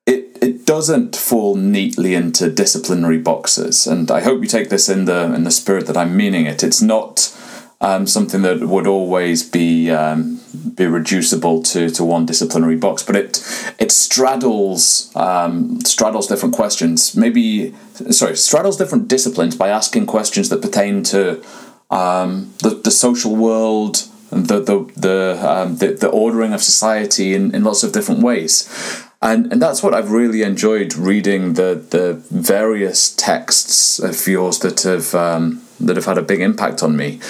it 0.06 0.66
doesn't 0.66 1.16
fall 1.16 1.56
neatly 1.56 2.14
into 2.14 2.50
disciplinary 2.50 3.18
boxes, 3.18 3.86
and 3.86 4.10
I 4.10 4.20
hope 4.20 4.42
you 4.42 4.48
take 4.48 4.68
this 4.68 4.88
in 4.88 5.04
the 5.04 5.32
in 5.34 5.44
the 5.44 5.50
spirit 5.50 5.86
that 5.86 5.96
I'm 5.96 6.16
meaning 6.16 6.46
it. 6.46 6.62
It's 6.62 6.82
not 6.82 7.34
um, 7.80 8.06
something 8.06 8.42
that 8.42 8.60
would 8.60 8.86
always 8.86 9.48
be 9.48 9.90
um, 9.90 10.35
be 10.74 10.86
reducible 10.86 11.62
to, 11.62 11.90
to 11.90 12.04
one 12.04 12.26
disciplinary 12.26 12.76
box, 12.76 13.02
but 13.02 13.16
it 13.16 13.74
it 13.78 13.92
straddles 13.92 15.14
um, 15.16 15.80
straddles 15.80 16.26
different 16.26 16.54
questions. 16.54 17.16
Maybe 17.16 17.74
sorry, 18.10 18.36
straddles 18.36 18.76
different 18.76 19.08
disciplines 19.08 19.56
by 19.56 19.68
asking 19.68 20.06
questions 20.06 20.48
that 20.48 20.62
pertain 20.62 21.02
to 21.04 21.42
um, 21.90 22.52
the 22.62 22.80
the 22.82 22.90
social 22.90 23.36
world, 23.36 24.04
the 24.30 24.60
the 24.60 24.92
the, 24.96 25.38
um, 25.48 25.76
the 25.76 25.94
the 25.94 26.08
ordering 26.08 26.52
of 26.52 26.62
society 26.62 27.34
in, 27.34 27.54
in 27.54 27.64
lots 27.64 27.82
of 27.82 27.92
different 27.92 28.22
ways 28.22 29.04
and 29.22 29.52
and 29.52 29.62
that's 29.62 29.82
what 29.82 29.94
I've 29.94 30.10
really 30.10 30.42
enjoyed 30.42 30.94
reading 30.94 31.54
the 31.54 31.82
the 31.90 32.22
various 32.30 33.14
texts 33.14 33.98
of 33.98 34.26
yours 34.26 34.58
that 34.60 34.82
have 34.82 35.14
um, 35.14 35.62
that 35.80 35.96
have 35.96 36.04
had 36.04 36.18
a 36.18 36.22
big 36.22 36.40
impact 36.40 36.82
on 36.82 36.96
me. 36.96 37.20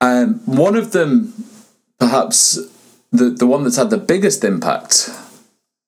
Um, 0.00 0.40
one 0.46 0.76
of 0.76 0.92
them, 0.92 1.34
perhaps 2.00 2.58
the 3.12 3.30
the 3.30 3.46
one 3.46 3.62
that's 3.62 3.76
had 3.76 3.90
the 3.90 3.98
biggest 3.98 4.42
impact 4.42 5.10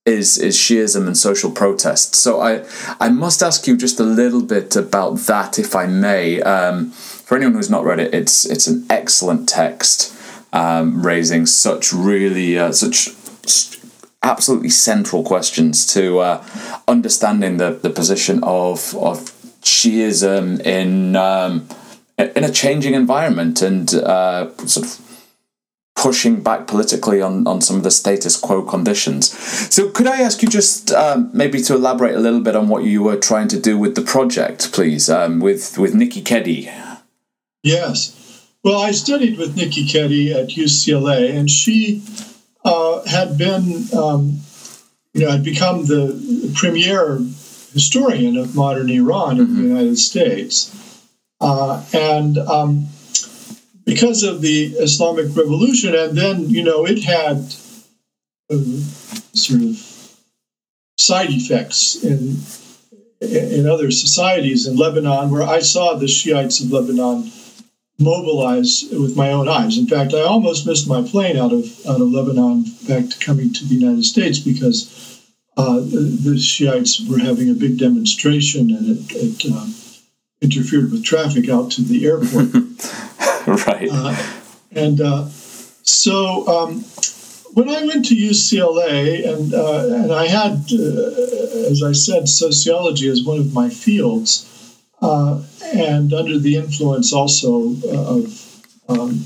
is 0.05 0.39
is 0.39 0.57
Shi'ism 0.57 1.07
and 1.07 1.17
social 1.17 1.51
protest. 1.51 2.15
So 2.15 2.41
I 2.41 2.65
I 3.01 3.09
must 3.09 3.43
ask 3.43 3.67
you 3.67 3.77
just 3.77 3.99
a 3.99 4.05
little 4.05 4.43
bit 4.43 4.77
about 4.77 5.19
that, 5.27 5.59
if 5.59 5.75
I 5.75 5.87
may. 5.87 6.41
Um, 6.43 6.91
for 6.91 7.37
anyone 7.37 7.55
who's 7.55 7.71
not 7.71 7.85
read 7.85 8.01
it, 8.01 8.15
it's 8.15 8.45
it's 8.45 8.67
an 8.67 8.85
excellent 8.91 9.49
text, 9.49 10.15
um, 10.53 11.05
raising 11.05 11.47
such 11.47 11.93
really 11.93 12.59
uh, 12.59 12.73
such 12.73 13.11
absolutely 14.23 14.71
central 14.71 15.25
questions 15.25 15.85
to 15.93 16.21
uh, 16.21 16.45
understanding 16.87 17.57
the, 17.57 17.71
the 17.83 17.91
position 17.91 18.41
of 18.43 18.95
of 18.97 19.31
Shiism 19.63 20.61
in 20.67 21.17
um, 21.17 21.69
in 22.19 22.45
a 22.45 22.51
changing 22.51 22.95
environment 22.95 23.63
and 23.63 23.95
uh, 23.95 24.51
sort 24.67 24.87
of 24.87 25.02
pushing 25.95 26.43
back 26.43 26.67
politically 26.67 27.21
on, 27.21 27.47
on 27.47 27.61
some 27.61 27.77
of 27.77 27.83
the 27.83 27.91
status 27.91 28.37
quo 28.37 28.63
conditions. 28.63 29.31
So, 29.73 29.91
could 29.91 30.07
I 30.07 30.21
ask 30.21 30.43
you 30.43 30.49
just 30.49 30.91
um, 30.93 31.31
maybe 31.33 31.61
to 31.63 31.75
elaborate 31.75 32.15
a 32.15 32.21
little 32.21 32.41
bit 32.41 32.57
on 32.57 32.69
what 32.69 32.85
you 32.85 33.03
were 33.03 33.17
trying 33.17 33.49
to 33.49 33.61
do 33.61 33.79
with 33.79 33.95
the 33.95 34.03
project, 34.03 34.73
please, 34.73 35.09
um, 35.11 35.41
with 35.41 35.79
with 35.79 35.95
Nikki 35.95 36.23
Keddie? 36.23 36.71
Yes. 37.63 38.19
Well, 38.65 38.81
I 38.81 38.93
studied 38.93 39.39
with 39.39 39.57
Nikki 39.57 39.87
Keddie 39.87 40.33
at 40.33 40.51
UCLA, 40.51 41.37
and 41.37 41.51
she 41.51 42.03
uh, 42.65 43.05
had 43.05 43.37
been, 43.37 43.87
um, 43.97 44.39
you 45.15 45.25
know, 45.25 45.31
had 45.33 45.45
become 45.45 45.87
the 45.87 46.53
premier 46.55 47.19
historian 47.73 48.37
of 48.37 48.55
modern 48.55 48.89
Iran 48.91 49.39
in 49.39 49.47
mm-hmm. 49.47 49.57
the 49.57 49.63
United 49.63 49.99
States. 49.99 50.79
Uh, 51.41 51.85
and 51.93 52.39
um, 52.39 52.87
because 53.85 54.23
of 54.23 54.41
the 54.41 54.67
Islamic 54.79 55.37
Revolution, 55.37 55.95
and 55.95 56.17
then, 56.17 56.49
you 56.49 56.63
know, 56.63 56.87
it 56.87 57.03
had 57.03 57.37
uh, 58.51 58.81
sort 59.35 59.63
of 59.63 60.17
side 60.99 61.31
effects 61.31 62.03
in 62.03 62.37
in 63.21 63.69
other 63.69 63.91
societies 63.91 64.67
in 64.67 64.77
Lebanon, 64.77 65.31
where 65.31 65.45
I 65.45 65.61
saw 65.61 65.95
the 65.95 66.09
Shiites 66.09 66.61
of 66.61 66.73
Lebanon 66.73 67.31
mobilize 67.99 68.85
with 68.91 69.17
my 69.17 69.31
own 69.31 69.49
eyes. 69.49 69.79
In 69.79 69.87
fact, 69.87 70.13
I 70.13 70.23
almost 70.23 70.67
missed 70.67 70.89
my 70.89 71.03
plane 71.03 71.37
out 71.37 71.53
of 71.53 71.65
out 71.87 72.01
of 72.01 72.11
Lebanon 72.11 72.65
back 72.89 73.09
to 73.11 73.25
coming 73.25 73.53
to 73.53 73.65
the 73.65 73.75
United 73.75 74.05
States 74.05 74.39
because 74.39 75.21
uh, 75.57 75.75
the, 75.75 76.19
the, 76.23 76.39
Shiites 76.39 77.07
were 77.07 77.19
having 77.19 77.51
a 77.51 77.55
big 77.55 77.79
demonstration 77.79 78.71
and 78.71 78.99
it, 78.99 79.13
it 79.15 79.53
uh, 79.53 79.67
interfered 80.41 80.91
with 80.91 81.05
traffic 81.05 81.49
out 81.49 81.71
to 81.73 81.83
the 81.83 82.07
airport. 82.07 82.49
right. 83.67 83.89
Uh, 83.91 84.17
and 84.73 85.01
uh, 85.01 85.29
so 85.83 86.47
um, 86.49 86.85
when 87.55 87.69
I 87.69 87.85
went 87.85 88.07
to 88.07 88.15
UCLA, 88.15 89.29
and 89.29 89.53
uh, 89.53 90.03
and 90.03 90.13
I 90.13 90.27
had, 90.27 90.71
uh, 90.73 91.71
as 91.71 91.83
I 91.83 91.93
said, 91.93 92.29
sociology 92.29 93.09
as 93.09 93.23
one 93.23 93.39
of 93.39 93.53
my 93.53 93.69
fields. 93.69 94.49
Uh, 95.03 95.43
and 95.75 96.13
under 96.13 96.39
the 96.39 96.55
influence 96.55 97.13
also 97.13 97.75
uh, 97.87 98.19
of, 98.19 98.63
um, 98.89 99.25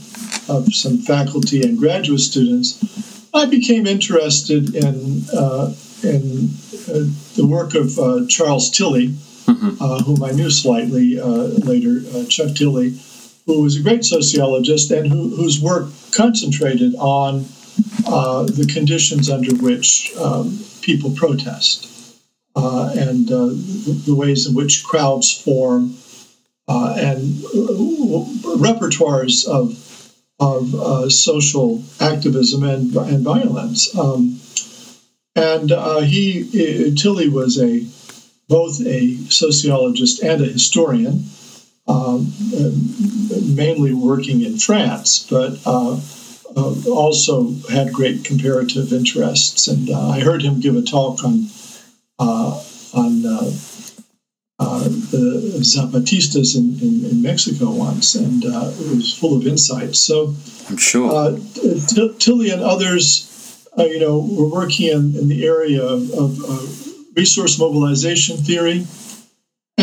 of 0.49 0.73
some 0.73 0.97
faculty 0.97 1.61
and 1.61 1.77
graduate 1.79 2.21
students, 2.21 3.29
I 3.35 3.45
became 3.45 3.87
interested 3.87 4.75
in, 4.75 5.25
uh, 5.35 5.75
in 6.03 6.49
uh, 6.89 7.05
the 7.37 7.47
work 7.47 7.75
of 7.75 7.99
uh, 7.99 8.27
Charles 8.27 8.71
Tilly. 8.71 9.09
mm-hmm. 9.09 9.77
Uh, 9.79 10.03
whom 10.03 10.25
I 10.25 10.31
knew 10.31 10.51
slightly 10.51 11.21
later, 11.21 12.01
Chuck 12.25 12.57
Tilly, 12.57 12.99
who 13.47 13.63
was 13.63 13.77
a 13.77 13.83
great 13.83 14.05
sociologist 14.05 14.91
and 14.91 15.07
who, 15.07 15.35
whose 15.35 15.61
work 15.61 15.89
concentrated 16.13 16.95
on 16.97 17.45
the 18.45 18.71
conditions 18.73 19.31
under 19.31 19.55
which 19.57 20.15
um, 20.17 20.59
people 20.83 21.11
protest. 21.13 21.93
Uh, 22.57 22.91
and 22.97 23.31
uh, 23.31 23.51
the 24.07 24.15
ways 24.15 24.47
in 24.47 24.55
which 24.55 24.83
crowds 24.83 25.31
form 25.43 25.95
uh, 26.69 26.97
and 26.99 27.21
repertoires 28.59 29.47
of 29.47 29.83
of 30.41 30.75
uh, 30.75 31.09
social 31.11 31.83
activism 32.01 32.63
and 32.63 32.97
and 32.97 33.23
violence. 33.23 33.95
Um, 33.95 34.41
and 35.35 35.71
uh, 35.71 36.01
he 36.01 36.95
Tilly 36.97 37.29
was 37.29 37.61
a 37.61 37.87
both 38.49 38.81
a 38.87 39.17
sociologist 39.29 40.23
and 40.23 40.41
a 40.41 40.47
historian, 40.47 41.25
um, 41.89 42.33
mainly 43.55 43.95
working 43.95 44.43
in 44.43 44.59
France, 44.59 45.27
but. 45.29 45.59
Uh, 45.65 46.01
uh, 46.59 46.75
also 46.91 47.53
had 47.71 47.93
great 47.93 48.25
comparative 48.25 48.91
interests, 48.91 49.69
and 49.69 49.91
uh, 49.91 50.09
I 50.09 50.21
heard 50.21 50.41
him 50.41 50.59
give 50.59 50.75
a 50.75 50.81
talk 50.81 51.23
on 51.23 51.49
on 52.19 53.27
uh, 54.59 54.89
the 54.89 55.59
Zapatistas 55.61 56.57
in, 56.57 56.79
in, 56.81 57.11
in, 57.11 57.23
Mexico 57.23 57.71
once, 57.71 58.15
and 58.15 58.45
uh, 58.45 58.73
it 58.73 58.97
was 58.97 59.17
full 59.17 59.37
of 59.37 59.47
insights. 59.47 59.99
So 59.99 60.35
I'm 60.71 60.79
sure 60.79 61.13
uh, 61.13 61.37
T- 61.89 62.15
Tilly 62.19 62.51
and 62.51 62.63
others, 62.63 63.69
uh, 63.79 63.85
you 63.85 64.01
know, 64.01 64.19
were 64.19 64.49
working 64.49 64.89
in, 64.89 65.15
in 65.17 65.29
the 65.29 65.45
area 65.47 65.83
of, 65.83 66.11
of 66.13 66.43
uh, 66.43 66.67
resource 67.15 67.59
mobilization 67.59 68.39
theory, 68.39 68.87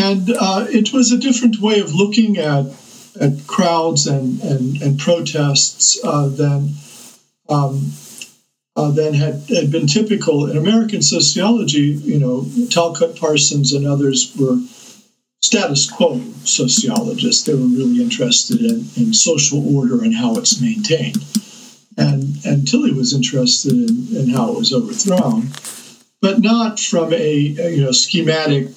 and 0.04 0.30
uh, 0.30 0.66
it 0.68 0.92
was 0.92 1.12
a 1.12 1.18
different 1.18 1.60
way 1.60 1.80
of 1.80 1.94
looking 1.94 2.38
at 2.38 2.66
at 3.20 3.46
crowds 3.46 4.06
and 4.06 4.40
and, 4.42 4.82
and 4.82 4.98
protests 4.98 6.00
than. 6.02 6.70
Um, 7.48 7.92
uh, 8.76 8.90
than 8.90 9.14
had, 9.14 9.40
had 9.50 9.70
been 9.70 9.86
typical 9.86 10.50
in 10.50 10.56
American 10.56 11.00
sociology. 11.00 11.92
You 12.02 12.18
know, 12.18 12.44
Talcott 12.70 13.14
Parsons 13.14 13.72
and 13.72 13.86
others 13.86 14.34
were 14.36 14.58
status 15.40 15.88
quo 15.88 16.20
sociologists. 16.42 17.44
They 17.44 17.54
were 17.54 17.60
really 17.60 18.02
interested 18.02 18.60
in, 18.60 18.86
in 18.96 19.12
social 19.14 19.76
order 19.76 20.02
and 20.02 20.12
how 20.12 20.36
it's 20.38 20.60
maintained. 20.60 21.24
And, 21.96 22.44
and 22.44 22.66
Tilly 22.66 22.92
was 22.92 23.12
interested 23.12 23.72
in, 23.72 24.16
in 24.16 24.28
how 24.30 24.50
it 24.50 24.58
was 24.58 24.72
overthrown, 24.72 25.50
but 26.20 26.40
not 26.40 26.80
from 26.80 27.12
a, 27.12 27.54
a 27.58 27.70
you 27.76 27.84
know 27.84 27.92
schematic 27.92 28.70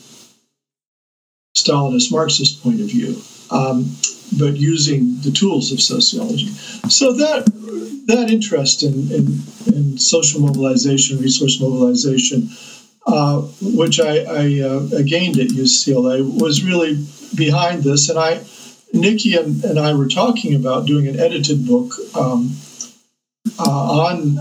Stalinist 1.58 2.12
Marxist 2.12 2.64
point 2.64 2.82
of 2.82 2.88
view, 2.88 3.22
um, 3.52 3.96
but 4.38 4.56
using 4.58 5.20
the 5.22 5.32
tools 5.32 5.72
of 5.72 5.82
sociology. 5.82 6.48
So 6.90 7.14
that 7.14 7.46
that 8.08 8.30
interest 8.32 8.84
in, 8.84 9.12
in, 9.12 9.44
in 9.68 9.98
social 9.98 10.40
mobilization, 10.40 11.20
resource 11.20 11.60
mobilization, 11.60 12.50
uh, 13.06 13.42
which 13.62 14.00
I, 14.00 14.20
I, 14.20 14.62
uh, 14.62 15.02
gained 15.04 15.40
at 15.40 15.50
UCLA, 15.50 16.24
was 16.42 16.64
really 16.64 17.06
behind 17.36 17.84
this. 17.84 18.10
And 18.10 18.18
I, 18.18 18.44
Nikki 18.94 19.36
and, 19.36 19.64
and 19.64 19.78
I 19.78 19.94
were 19.94 20.08
talking 20.08 20.56
about 20.56 20.88
doing 20.88 21.08
an 21.08 21.20
edited 21.20 21.68
book 21.68 21.94
um, 22.16 22.56
uh, 23.60 24.10
on 24.10 24.40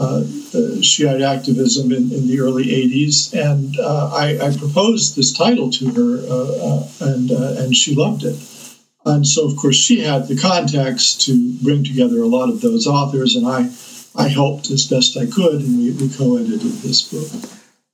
uh, 0.00 0.24
uh, 0.54 0.80
Shiite 0.80 1.20
activism 1.20 1.92
in, 1.92 2.10
in, 2.10 2.26
the 2.26 2.40
early 2.40 2.64
80s, 2.64 3.34
and 3.34 3.78
uh, 3.78 4.10
I, 4.14 4.38
I, 4.40 4.56
proposed 4.56 5.14
this 5.14 5.30
title 5.30 5.70
to 5.72 5.90
her, 5.90 6.24
uh, 6.26 6.88
and, 7.00 7.30
and 7.30 7.76
she 7.76 7.94
loved 7.94 8.24
it. 8.24 8.38
And 9.04 9.26
so, 9.26 9.46
of 9.46 9.56
course, 9.56 9.76
she 9.76 10.00
had 10.00 10.26
the 10.26 10.38
contacts 10.38 11.14
to 11.26 11.54
bring 11.62 11.84
together 11.84 12.22
a 12.22 12.26
lot 12.26 12.48
of 12.48 12.62
those 12.62 12.86
authors, 12.86 13.36
and 13.36 13.46
I, 13.46 13.70
I 14.16 14.28
helped 14.28 14.70
as 14.70 14.86
best 14.86 15.18
I 15.18 15.26
could, 15.26 15.60
and 15.60 15.76
we, 15.76 15.90
we 15.92 16.08
co-edited 16.08 16.80
this 16.80 17.02
book. 17.02 17.50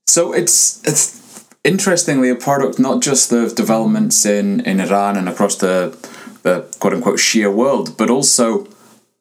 So 0.06 0.32
it's 0.32 0.80
it's 0.84 1.48
interestingly 1.64 2.30
a 2.30 2.36
product 2.36 2.78
not 2.78 3.02
just 3.02 3.32
of 3.32 3.56
developments 3.56 4.24
in, 4.24 4.60
in 4.60 4.78
Iran 4.78 5.16
and 5.16 5.28
across 5.28 5.56
the 5.56 5.96
the 6.44 6.64
quote 6.78 6.94
unquote 6.94 7.18
Shia 7.18 7.52
world, 7.52 7.96
but 7.96 8.10
also 8.10 8.68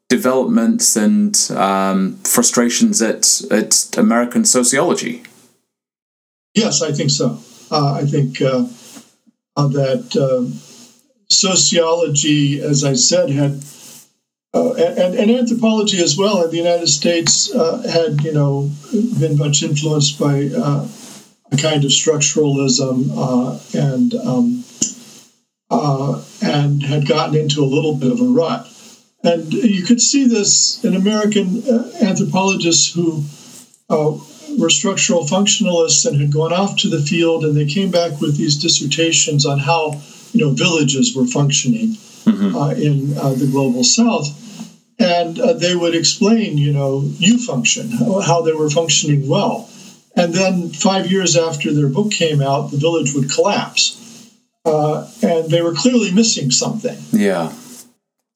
developments 0.10 0.96
and 0.96 1.36
um, 1.52 2.18
frustrations 2.24 3.02
at 3.02 3.42
at 3.52 3.98
American 3.98 4.46
sociology. 4.46 5.24
Yes, 6.54 6.82
I 6.82 6.92
think 6.92 7.10
so. 7.10 7.40
Uh, 7.72 7.94
I 7.94 8.06
think 8.06 8.42
uh, 8.42 8.66
uh, 9.58 9.68
that 9.68 10.16
um, 10.16 10.54
sociology, 11.30 12.62
as 12.62 12.84
I 12.84 12.94
said, 12.94 13.30
had 13.30 13.64
uh, 14.54 14.74
and, 14.76 15.16
and, 15.16 15.32
anthropology 15.32 16.02
as 16.02 16.18
well 16.18 16.42
in 16.44 16.50
the 16.50 16.56
United 16.56 16.88
States 16.88 17.54
uh, 17.54 17.82
had, 17.92 18.24
you 18.24 18.32
know, 18.32 18.72
been 19.20 19.38
much 19.38 19.64
influenced 19.64 20.18
by 20.18 20.50
uh, 20.56 20.88
a 21.52 21.58
kind 21.58 21.84
of 21.84 21.92
structuralism 21.92 23.12
and 23.76 24.14
um, 24.14 24.64
and 26.42 26.82
had 26.84 27.06
gotten 27.06 27.36
into 27.36 27.62
a 27.62 27.66
little 27.66 27.96
bit 27.96 28.14
of 28.14 28.22
a 28.22 28.24
rut. 28.24 28.66
And 29.26 29.52
you 29.54 29.84
could 29.84 30.02
see 30.02 30.28
this 30.28 30.84
in 30.84 30.96
American 30.96 31.64
uh, 31.68 31.92
anthropologists 32.02 32.94
who 32.94 33.24
uh, 33.90 34.18
were 34.58 34.70
structural 34.70 35.24
functionalists 35.26 36.06
and 36.06 36.20
had 36.20 36.32
gone 36.32 36.54
off 36.54 36.78
to 36.78 36.90
the 36.90 37.02
field, 37.02 37.44
and 37.44 37.56
they 37.56 37.66
came 37.66 37.92
back 37.92 38.22
with 38.22 38.38
these 38.38 38.58
dissertations 38.58 39.46
on 39.46 39.60
how 39.60 40.02
you 40.32 40.42
know 40.42 40.52
villages 40.52 41.16
were 41.16 41.26
functioning 41.26 41.90
mm-hmm. 42.26 42.56
uh, 42.56 42.70
in 42.72 43.18
uh, 43.18 43.34
the 43.34 43.48
global 43.48 43.84
South, 43.84 44.28
and 45.00 45.40
uh, 45.40 45.54
they 45.54 45.76
would 45.76 45.96
explain, 45.96 46.58
you 46.58 46.72
know, 46.72 47.02
you 47.18 47.38
function, 47.38 47.90
how, 47.90 48.42
they 48.42 48.54
were 48.54 48.70
functioning 48.70 49.28
well, 49.28 49.70
and 50.16 50.34
then 50.34 50.70
five 50.70 51.12
years 51.12 51.36
after 51.36 51.74
their 51.74 51.90
book 51.90 52.12
came 52.12 52.42
out, 52.42 52.72
the 52.72 52.78
village 52.78 53.14
would 53.14 53.32
collapse 53.32 54.02
uh, 54.66 55.08
and 55.22 55.50
they 55.50 55.62
were 55.62 55.74
clearly 55.74 56.12
missing 56.12 56.52
something. 56.52 56.98
Yeah. 57.12 57.54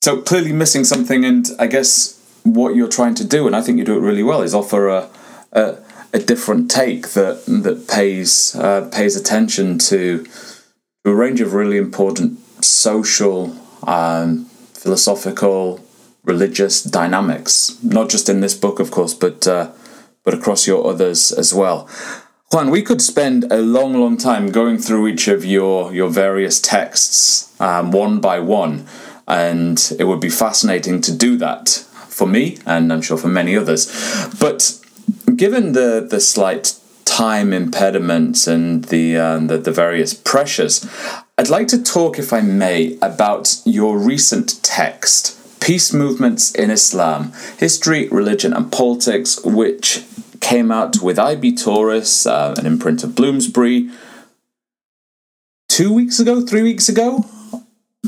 So 0.01 0.21
clearly 0.21 0.53
missing 0.53 0.85
something, 0.85 1.25
and 1.25 1.45
I 1.59 1.67
guess 1.67 2.17
what 2.43 2.75
you're 2.75 2.87
trying 2.87 3.15
to 3.15 3.25
do, 3.25 3.47
and 3.47 3.55
I 3.55 3.61
think 3.61 3.77
you 3.77 3.83
do 3.83 3.97
it 3.97 4.01
really 4.01 4.23
well, 4.23 4.41
is 4.41 4.55
offer 4.55 4.87
a 4.87 5.09
a, 5.51 5.77
a 6.13 6.19
different 6.19 6.71
take 6.71 7.09
that 7.09 7.43
that 7.47 7.87
pays 7.87 8.55
uh, 8.55 8.89
pays 8.93 9.15
attention 9.17 9.77
to 9.79 10.25
a 11.03 11.13
range 11.13 11.41
of 11.41 11.53
really 11.53 11.77
important 11.77 12.39
social, 12.63 13.55
um, 13.83 14.45
philosophical, 14.73 15.83
religious 16.23 16.81
dynamics. 16.81 17.77
Not 17.83 18.09
just 18.09 18.29
in 18.29 18.39
this 18.39 18.55
book, 18.55 18.79
of 18.79 18.91
course, 18.91 19.13
but 19.13 19.45
uh, 19.47 19.71
but 20.23 20.33
across 20.33 20.65
your 20.65 20.87
others 20.87 21.31
as 21.33 21.53
well. 21.53 21.89
Juan, 22.51 22.71
we 22.71 22.81
could 22.81 23.01
spend 23.01 23.51
a 23.51 23.57
long, 23.57 23.93
long 23.93 24.17
time 24.17 24.51
going 24.51 24.79
through 24.79 25.07
each 25.07 25.27
of 25.27 25.43
your 25.43 25.93
your 25.93 26.09
various 26.09 26.61
texts 26.61 27.53
um, 27.59 27.91
one 27.91 28.21
by 28.21 28.39
one, 28.39 28.87
and 29.29 29.93
it 29.99 30.05
would 30.05 30.19
be 30.19 30.29
fascinating 30.29 31.01
to 31.01 31.15
do 31.15 31.37
that 31.37 31.69
for 31.69 32.27
me, 32.27 32.57
and 32.65 32.91
I'm 32.91 33.01
sure 33.01 33.17
for 33.17 33.27
many 33.27 33.55
others. 33.55 33.85
But 34.39 34.79
given 35.35 35.73
the 35.73 36.05
the 36.09 36.19
slight 36.19 36.75
time 37.05 37.53
impediments 37.53 38.47
and 38.47 38.85
the, 38.85 39.17
uh, 39.17 39.39
the 39.39 39.57
the 39.57 39.71
various 39.71 40.13
pressures, 40.13 40.87
I'd 41.37 41.49
like 41.49 41.67
to 41.69 41.81
talk, 41.81 42.19
if 42.19 42.33
I 42.33 42.41
may, 42.41 42.97
about 43.01 43.61
your 43.65 43.97
recent 43.97 44.61
text. 44.63 45.35
Peace 45.61 45.93
Movements 45.93 46.55
in 46.55 46.71
Islam 46.71 47.33
History, 47.57 48.07
Religion, 48.09 48.53
and 48.53 48.71
Politics, 48.71 49.39
which 49.43 50.03
came 50.39 50.71
out 50.71 51.01
with 51.01 51.19
IB 51.19 51.53
Tauris, 51.53 52.25
uh, 52.25 52.55
an 52.57 52.65
imprint 52.65 53.03
of 53.03 53.13
Bloomsbury, 53.13 53.89
two 55.67 55.93
weeks 55.93 56.19
ago, 56.19 56.41
three 56.41 56.63
weeks 56.63 56.89
ago. 56.89 57.25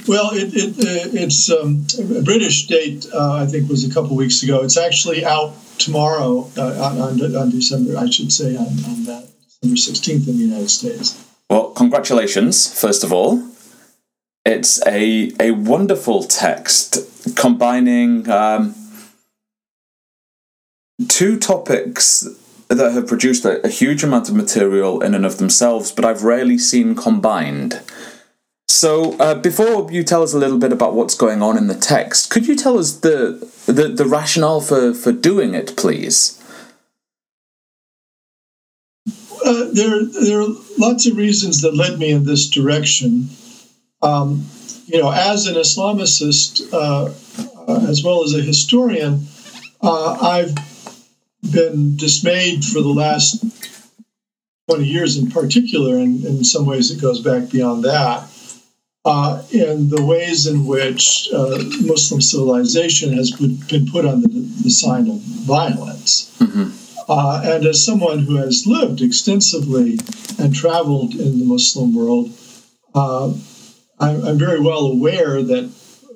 Well, 0.07 0.31
it, 0.33 0.53
it, 0.53 0.79
uh, 0.79 1.09
it's 1.21 1.51
um, 1.51 1.85
a 2.17 2.21
British 2.21 2.67
date. 2.67 3.05
Uh, 3.13 3.33
I 3.33 3.45
think 3.45 3.69
was 3.69 3.89
a 3.89 3.93
couple 3.93 4.15
weeks 4.15 4.41
ago. 4.41 4.63
It's 4.63 4.77
actually 4.77 5.25
out 5.25 5.53
tomorrow 5.77 6.49
uh, 6.57 6.91
on, 6.91 7.21
on, 7.35 7.49
December. 7.49 7.97
I 7.97 8.09
should 8.09 8.31
say 8.31 8.55
on, 8.55 8.67
on 8.67 9.03
that 9.05 9.27
December 9.61 9.77
sixteenth 9.77 10.27
in 10.27 10.37
the 10.37 10.43
United 10.43 10.69
States. 10.69 11.21
Well, 11.49 11.71
congratulations, 11.71 12.73
first 12.73 13.03
of 13.03 13.11
all. 13.11 13.43
It's 14.45 14.85
a 14.87 15.33
a 15.39 15.51
wonderful 15.51 16.23
text 16.23 17.35
combining 17.35 18.29
um, 18.29 18.73
two 21.09 21.37
topics 21.37 22.27
that 22.69 22.93
have 22.93 23.07
produced 23.07 23.43
a, 23.43 23.63
a, 23.65 23.69
huge 23.69 24.03
amount 24.03 24.29
of 24.29 24.35
material 24.35 25.01
in 25.01 25.13
and 25.13 25.25
of 25.25 25.37
themselves, 25.37 25.91
but 25.91 26.05
I've 26.05 26.23
rarely 26.23 26.57
seen 26.57 26.95
combined. 26.95 27.81
So, 28.71 29.17
uh, 29.19 29.35
before 29.35 29.91
you 29.91 30.01
tell 30.01 30.23
us 30.23 30.33
a 30.33 30.37
little 30.39 30.57
bit 30.57 30.71
about 30.71 30.93
what's 30.93 31.13
going 31.13 31.41
on 31.41 31.57
in 31.57 31.67
the 31.67 31.75
text, 31.75 32.29
could 32.31 32.47
you 32.47 32.55
tell 32.55 32.79
us 32.79 32.93
the 32.93 33.45
the, 33.65 33.89
the 33.89 34.05
rationale 34.05 34.61
for, 34.61 34.93
for 34.93 35.11
doing 35.11 35.53
it, 35.53 35.75
please? 35.75 36.41
Uh, 39.45 39.67
there, 39.73 40.05
there 40.05 40.41
are 40.41 40.47
lots 40.77 41.05
of 41.05 41.17
reasons 41.17 41.61
that 41.61 41.75
led 41.75 41.99
me 41.99 42.11
in 42.11 42.23
this 42.23 42.49
direction. 42.49 43.29
Um, 44.01 44.45
you 44.85 45.01
know, 45.01 45.11
as 45.11 45.47
an 45.47 45.55
Islamicist, 45.55 46.73
uh, 46.73 47.11
uh 47.67 47.89
as 47.89 48.03
well 48.03 48.23
as 48.23 48.33
a 48.33 48.41
historian, 48.41 49.27
uh, 49.81 50.17
I've 50.21 50.55
been 51.51 51.97
dismayed 51.97 52.63
for 52.63 52.81
the 52.81 52.93
last 52.93 53.43
20 54.69 54.85
years 54.85 55.17
in 55.17 55.29
particular, 55.29 55.97
and 55.97 56.23
in 56.23 56.43
some 56.45 56.65
ways 56.65 56.89
it 56.89 57.01
goes 57.01 57.19
back 57.19 57.49
beyond 57.49 57.83
that, 57.83 58.30
uh, 59.03 59.41
in 59.51 59.89
the 59.89 60.03
ways 60.03 60.47
in 60.47 60.65
which 60.65 61.29
uh, 61.33 61.57
Muslim 61.81 62.21
civilization 62.21 63.13
has 63.13 63.31
been 63.31 63.87
put 63.87 64.05
on 64.05 64.21
the, 64.21 64.27
the 64.63 64.69
sign 64.69 65.09
of 65.09 65.17
violence. 65.17 66.35
Mm-hmm. 66.39 66.69
Uh, 67.09 67.41
and 67.43 67.65
as 67.65 67.83
someone 67.83 68.19
who 68.19 68.35
has 68.35 68.67
lived 68.67 69.01
extensively 69.01 69.99
and 70.39 70.53
traveled 70.53 71.15
in 71.15 71.39
the 71.39 71.45
Muslim 71.45 71.95
world, 71.95 72.31
uh, 72.93 73.33
I'm, 73.99 74.23
I'm, 74.23 74.37
very 74.37 74.59
well 74.59 74.85
aware 74.85 75.41
that 75.41 75.71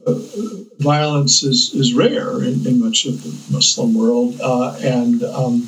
uh, 0.06 0.84
violence 0.84 1.43
is, 1.43 1.74
is 1.74 1.93
rare 1.93 2.43
in, 2.43 2.65
in 2.67 2.80
much 2.80 3.06
of 3.06 3.24
the 3.24 3.54
Muslim 3.54 3.93
world. 3.95 4.39
Uh, 4.41 4.76
and 4.82 5.24
um, 5.24 5.67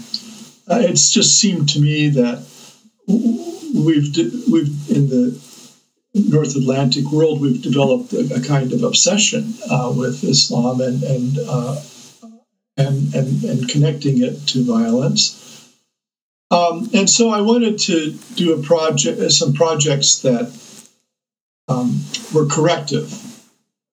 it's 0.70 1.10
just 1.10 1.40
seemed 1.40 1.70
to 1.70 1.80
me 1.80 2.10
that 2.10 2.46
we've, 3.08 4.16
we've 4.52 4.96
in 4.96 5.10
the 5.10 5.47
North 6.28 6.56
Atlantic 6.56 7.12
world, 7.12 7.42
we've 7.42 7.62
developed 7.62 8.14
a, 8.14 8.36
a 8.36 8.42
kind 8.42 8.74
of 8.74 8.84
obsession 8.84 9.54
uh, 9.70 9.94
with 9.96 10.24
Islam 10.24 10.82
and, 10.82 11.04
and, 11.04 11.38
uh, 11.48 11.82
and, 12.78 13.14
and, 13.14 13.44
and, 13.44 13.70
connecting 13.70 14.22
it 14.24 14.48
to 14.48 14.64
violence. 14.64 15.72
Um, 16.52 16.90
and 16.94 17.10
so 17.10 17.30
I 17.30 17.42
wanted 17.42 17.80
to 17.80 18.12
do 18.36 18.60
a 18.60 18.64
project, 18.64 19.32
some 19.32 19.54
projects 19.54 20.20
that 20.20 20.52
um, 21.68 22.02
were 22.34 22.46
corrective 22.46 23.12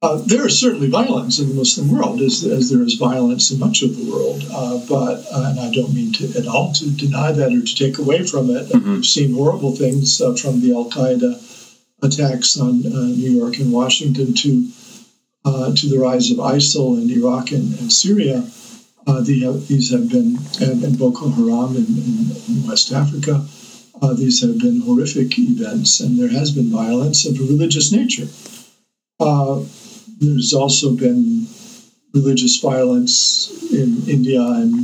uh, 0.05 0.21
there 0.27 0.47
is 0.47 0.61
certainly 0.61 0.91
violence 0.91 1.39
in 1.39 1.49
the 1.49 1.55
Muslim 1.55 1.91
world, 1.91 2.21
as, 2.21 2.45
as 2.45 2.69
there 2.69 2.83
is 2.83 2.93
violence 2.95 3.51
in 3.51 3.59
much 3.59 3.81
of 3.83 3.97
the 3.97 4.13
world. 4.13 4.45
Uh, 4.53 4.79
but, 4.87 5.25
uh, 5.33 5.49
and 5.49 5.59
I 5.59 5.71
don't 5.73 5.95
mean 5.95 6.13
to 6.15 6.39
at 6.39 6.47
all 6.47 6.75
to 6.75 6.91
deny 6.91 7.33
that 7.33 7.55
or 7.55 7.63
to 7.63 7.75
take 7.75 7.97
away 7.97 8.23
from 8.23 8.51
it. 8.51 8.69
Mm-hmm. 8.69 8.93
We've 8.97 9.07
seen 9.07 9.33
horrible 9.33 9.75
things 9.75 10.21
uh, 10.21 10.35
from 10.35 10.61
the 10.61 10.75
Al 10.75 10.91
Qaeda 10.91 11.41
attacks 12.05 12.59
on 12.61 12.87
uh, 12.87 13.07
New 13.21 13.31
York 13.31 13.59
and 13.59 13.73
Washington 13.73 14.35
to 14.35 14.69
to 15.75 15.89
the 15.89 15.99
rise 15.99 16.31
of 16.31 16.39
ISIL 16.39 17.01
in 17.01 17.11
Iraq 17.11 17.53
and, 17.53 17.79
and 17.79 17.93
Syria. 17.93 18.45
The, 19.07 19.65
these 19.69 19.91
have 19.93 20.09
been, 20.09 20.39
and, 20.61 20.99
Boko 20.99 21.29
Haram 21.29 21.77
in, 21.77 21.85
in, 21.85 22.33
in 22.49 22.67
West 22.67 22.93
Africa. 22.93 23.45
these 24.15 24.41
have 24.43 24.59
been 24.59 24.81
horrific 24.81 25.39
events, 25.39 26.01
and 26.01 26.19
there 26.19 26.31
has 26.31 26.51
been 26.51 26.71
violence 26.71 27.27
of 27.27 27.39
a 27.39 27.43
religious 27.43 27.93
nature. 27.93 28.29
Uh, 29.21 29.63
there's 30.19 30.55
also 30.55 30.97
been 30.97 31.47
religious 32.15 32.59
violence 32.59 33.51
in 33.73 34.09
India 34.09 34.41
and 34.41 34.75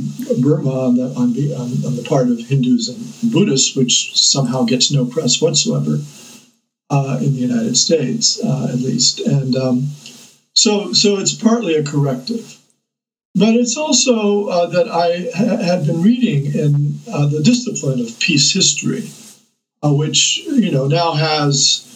Burma 0.41 0.85
on 0.85 0.95
the, 0.95 1.13
on 1.15 1.33
the, 1.33 1.55
on 1.55 1.95
the 1.95 2.05
part 2.07 2.29
of 2.29 2.39
Hindus 2.39 2.89
and 2.89 3.31
Buddhists, 3.31 3.75
which 3.75 4.15
somehow 4.15 4.63
gets 4.63 4.91
no 4.91 5.05
press 5.05 5.41
whatsoever 5.41 5.99
uh, 6.91 7.17
in 7.21 7.33
the 7.33 7.39
United 7.39 7.77
States, 7.77 8.37
uh, 8.43 8.67
at 8.69 8.79
least. 8.79 9.21
And 9.21 9.55
um, 9.55 9.89
so, 10.53 10.91
so 10.91 11.17
it's 11.17 11.33
partly 11.33 11.75
a 11.75 11.83
corrective. 11.83 12.59
but 13.33 13.55
it's 13.55 13.77
also 13.77 14.47
uh, 14.47 14.65
that 14.67 14.89
I 14.89 15.29
ha- 15.33 15.63
had 15.63 15.87
been 15.87 16.03
reading 16.03 16.47
in 16.53 16.99
uh, 17.11 17.27
the 17.27 17.41
discipline 17.41 18.01
of 18.01 18.19
peace 18.19 18.51
history, 18.51 19.09
uh, 19.81 19.93
which 19.93 20.39
you 20.45 20.69
know 20.69 20.87
now 20.87 21.13
has 21.13 21.87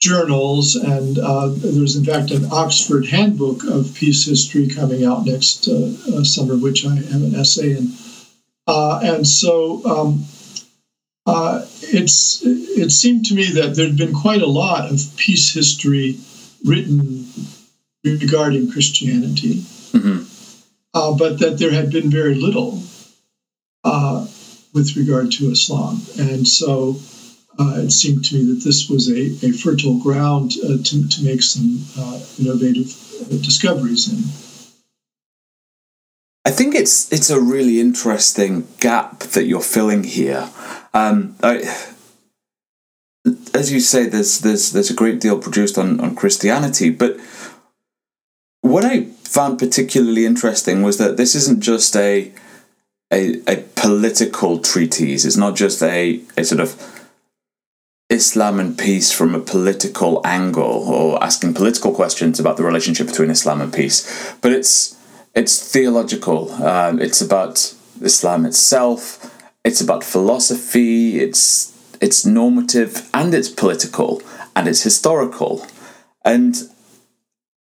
journals, 0.00 0.76
and 0.76 1.18
uh, 1.18 1.48
there's 1.48 1.96
in 1.96 2.04
fact 2.04 2.30
an 2.30 2.48
Oxford 2.50 3.04
Handbook 3.04 3.64
of 3.64 3.94
Peace 3.94 4.24
History 4.24 4.66
coming 4.66 5.04
out 5.04 5.26
next 5.26 5.64
summer, 6.24 6.56
which 6.56 6.86
I 6.86 6.94
have 6.94 7.22
an 7.22 7.34
essay 7.34 7.76
in. 7.76 7.92
and 8.66 9.26
so 9.26 9.84
um, 9.84 10.24
it's 11.94 12.42
it 12.44 12.90
seemed 12.90 13.26
to 13.26 13.34
me 13.34 13.50
that 13.52 13.74
there'd 13.74 13.96
been 13.96 14.14
quite 14.14 14.42
a 14.42 14.46
lot 14.46 14.90
of 14.90 15.00
peace 15.16 15.52
history 15.52 16.18
written 16.64 17.26
regarding 18.04 18.70
Christianity, 18.70 19.62
mm-hmm. 19.92 20.22
uh, 20.94 21.16
but 21.16 21.38
that 21.40 21.58
there 21.58 21.72
had 21.72 21.90
been 21.90 22.10
very 22.10 22.34
little 22.34 22.82
uh, 23.84 24.26
with 24.72 24.96
regard 24.96 25.32
to 25.32 25.50
Islam. 25.50 26.00
And 26.18 26.46
so 26.46 26.96
uh, 27.58 27.74
it 27.78 27.90
seemed 27.90 28.24
to 28.26 28.36
me 28.36 28.44
that 28.52 28.64
this 28.64 28.88
was 28.88 29.10
a, 29.10 29.46
a 29.46 29.52
fertile 29.52 29.98
ground 29.98 30.52
uh, 30.64 30.78
to, 30.82 31.08
to 31.08 31.24
make 31.24 31.42
some 31.42 31.84
uh, 31.98 32.20
innovative 32.38 32.94
uh, 33.20 33.36
discoveries 33.42 34.08
in. 34.12 34.47
I 36.48 36.50
think 36.50 36.74
it's 36.74 37.12
it's 37.12 37.28
a 37.28 37.38
really 37.38 37.78
interesting 37.78 38.66
gap 38.80 39.18
that 39.34 39.44
you're 39.44 39.60
filling 39.60 40.04
here. 40.04 40.48
Um, 40.94 41.36
I, 41.42 41.56
as 43.52 43.70
you 43.70 43.80
say, 43.80 44.06
there's 44.06 44.40
there's 44.40 44.72
there's 44.72 44.90
a 44.90 44.94
great 44.94 45.20
deal 45.20 45.38
produced 45.38 45.76
on, 45.76 46.00
on 46.00 46.14
Christianity, 46.14 46.88
but 46.88 47.20
what 48.62 48.86
I 48.86 49.10
found 49.24 49.58
particularly 49.58 50.24
interesting 50.24 50.80
was 50.80 50.96
that 50.96 51.18
this 51.18 51.34
isn't 51.34 51.60
just 51.60 51.94
a 51.94 52.32
a, 53.12 53.42
a 53.46 53.56
political 53.76 54.58
treatise. 54.58 55.26
It's 55.26 55.36
not 55.36 55.54
just 55.54 55.82
a, 55.82 56.22
a 56.38 56.44
sort 56.44 56.62
of 56.62 57.10
Islam 58.08 58.58
and 58.58 58.78
peace 58.78 59.12
from 59.12 59.34
a 59.34 59.40
political 59.40 60.22
angle 60.24 60.64
or 60.64 61.22
asking 61.22 61.52
political 61.52 61.92
questions 61.92 62.40
about 62.40 62.56
the 62.56 62.64
relationship 62.64 63.06
between 63.08 63.28
Islam 63.28 63.60
and 63.60 63.70
peace, 63.70 64.34
but 64.40 64.50
it's 64.50 64.97
it's 65.38 65.72
theological. 65.72 66.50
Um, 66.62 67.00
it's 67.00 67.20
about 67.20 67.74
Islam 68.02 68.44
itself. 68.44 69.02
It's 69.64 69.80
about 69.80 70.02
philosophy. 70.02 71.20
It's 71.20 71.72
it's 72.00 72.26
normative 72.26 73.08
and 73.14 73.32
it's 73.34 73.48
political 73.48 74.22
and 74.54 74.68
it's 74.68 74.82
historical, 74.82 75.66
and 76.24 76.56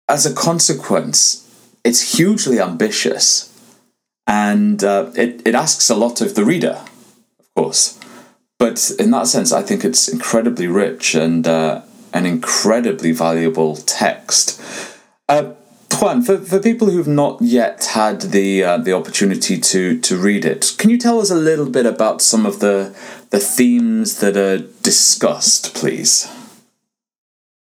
as 0.08 0.26
a 0.26 0.34
consequence, 0.34 1.48
it's 1.84 2.16
hugely 2.18 2.60
ambitious 2.60 3.48
and 4.26 4.82
uh, 4.84 5.10
it, 5.14 5.42
it 5.46 5.54
asks 5.54 5.90
a 5.90 5.94
lot 5.94 6.20
of 6.20 6.34
the 6.34 6.44
reader, 6.44 6.80
of 7.38 7.54
course. 7.56 7.98
But 8.58 8.92
in 8.98 9.10
that 9.10 9.26
sense, 9.26 9.52
I 9.52 9.62
think 9.62 9.84
it's 9.84 10.08
incredibly 10.08 10.66
rich 10.66 11.14
and 11.14 11.46
uh, 11.46 11.82
an 12.12 12.26
incredibly 12.26 13.12
valuable 13.12 13.76
text. 13.76 14.60
Uh, 15.28 15.52
Juan, 16.00 16.22
for, 16.22 16.38
for 16.38 16.58
people 16.58 16.90
who've 16.90 17.08
not 17.08 17.40
yet 17.40 17.84
had 17.94 18.20
the 18.20 18.64
uh, 18.64 18.78
the 18.78 18.92
opportunity 18.92 19.58
to 19.58 20.00
to 20.00 20.16
read 20.16 20.44
it, 20.44 20.74
can 20.78 20.90
you 20.90 20.98
tell 20.98 21.20
us 21.20 21.30
a 21.30 21.36
little 21.36 21.68
bit 21.68 21.86
about 21.86 22.22
some 22.22 22.46
of 22.46 22.60
the 22.60 22.94
the 23.30 23.38
themes 23.38 24.20
that 24.20 24.36
are 24.36 24.58
discussed, 24.82 25.74
please? 25.74 26.30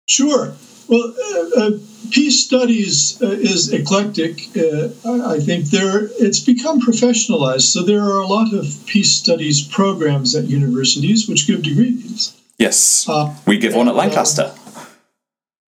Sure. 0.09 0.55
Well, 0.89 1.15
uh, 1.19 1.61
uh, 1.61 1.71
peace 2.11 2.45
studies 2.45 3.21
uh, 3.21 3.27
is 3.27 3.73
eclectic. 3.73 4.41
Uh, 4.57 4.89
I 5.05 5.41
think 5.41 5.67
there 5.71 6.09
it's 6.21 6.41
become 6.41 6.81
professionalized. 6.81 7.73
So 7.73 7.83
there 7.83 8.03
are 8.03 8.21
a 8.21 8.27
lot 8.27 8.55
of 8.55 8.67
peace 8.87 9.11
studies 9.11 9.67
programs 9.67 10.35
at 10.35 10.45
universities 10.45 11.29
which 11.29 11.47
give 11.47 11.63
degrees. 11.63 12.37
Yes, 12.59 13.09
uh, 13.09 13.35
we 13.47 13.59
give 13.59 13.75
one 13.75 13.89
at 13.89 13.97
Lancaster. 13.97 14.55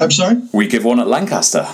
I'm 0.00 0.12
sorry. 0.12 0.36
We 0.52 0.68
give 0.68 0.84
one 0.84 1.00
at 1.00 1.08
Lancaster. 1.08 1.66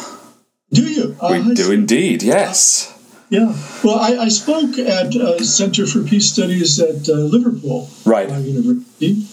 Do 0.72 0.82
you? 0.82 1.16
we 1.22 1.54
do 1.54 1.70
indeed. 1.70 2.22
Yes. 2.22 2.90
Yeah. 3.30 3.56
Well, 3.82 3.98
I, 3.98 4.24
I 4.24 4.28
spoke 4.28 4.78
at 4.78 5.12
Center 5.44 5.86
for 5.86 6.02
Peace 6.02 6.30
Studies 6.32 6.78
at 6.80 7.08
Liverpool 7.08 7.88
right. 8.04 8.28
University. 8.30 9.26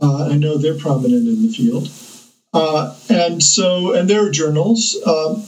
I 0.00 0.36
know 0.36 0.58
they're 0.58 0.78
prominent 0.78 1.26
in 1.28 1.46
the 1.46 1.52
field. 1.52 1.88
Uh, 2.56 2.96
and 3.10 3.42
so, 3.42 3.92
and 3.92 4.08
there 4.08 4.26
are 4.26 4.30
journals. 4.30 4.96
Um, 5.06 5.44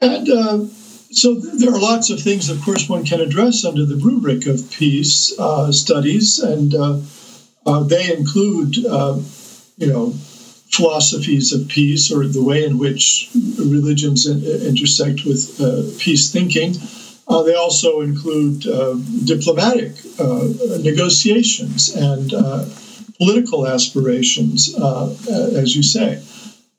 and 0.00 0.28
uh, 0.28 0.64
so 1.10 1.34
there 1.34 1.74
are 1.74 1.80
lots 1.80 2.10
of 2.10 2.20
things, 2.20 2.48
of 2.48 2.62
course, 2.62 2.88
one 2.88 3.04
can 3.04 3.20
address 3.20 3.64
under 3.64 3.84
the 3.84 3.96
rubric 3.96 4.46
of 4.46 4.70
peace 4.70 5.36
uh, 5.38 5.72
studies. 5.72 6.38
And 6.38 6.72
uh, 6.74 7.00
uh, 7.66 7.82
they 7.82 8.12
include, 8.12 8.76
you 8.76 9.86
know, 9.86 10.14
philosophies 10.76 11.52
of 11.52 11.68
peace 11.68 12.12
or 12.12 12.26
the 12.26 12.42
way 12.42 12.64
in 12.64 12.78
which 12.78 13.30
religions 13.58 14.26
intersect 14.26 15.24
with 15.24 15.58
peace 15.98 16.30
thinking. 16.30 16.74
Uh, 17.26 17.42
they 17.42 17.54
also 17.54 18.02
include 18.02 18.66
uh, 18.66 18.94
diplomatic 19.24 19.92
uh, 20.18 20.48
negotiations 20.80 21.94
and 21.96 22.30
political 23.18 23.66
aspirations, 23.66 24.74
as 25.62 25.74
you 25.74 25.82
say. 25.82 26.22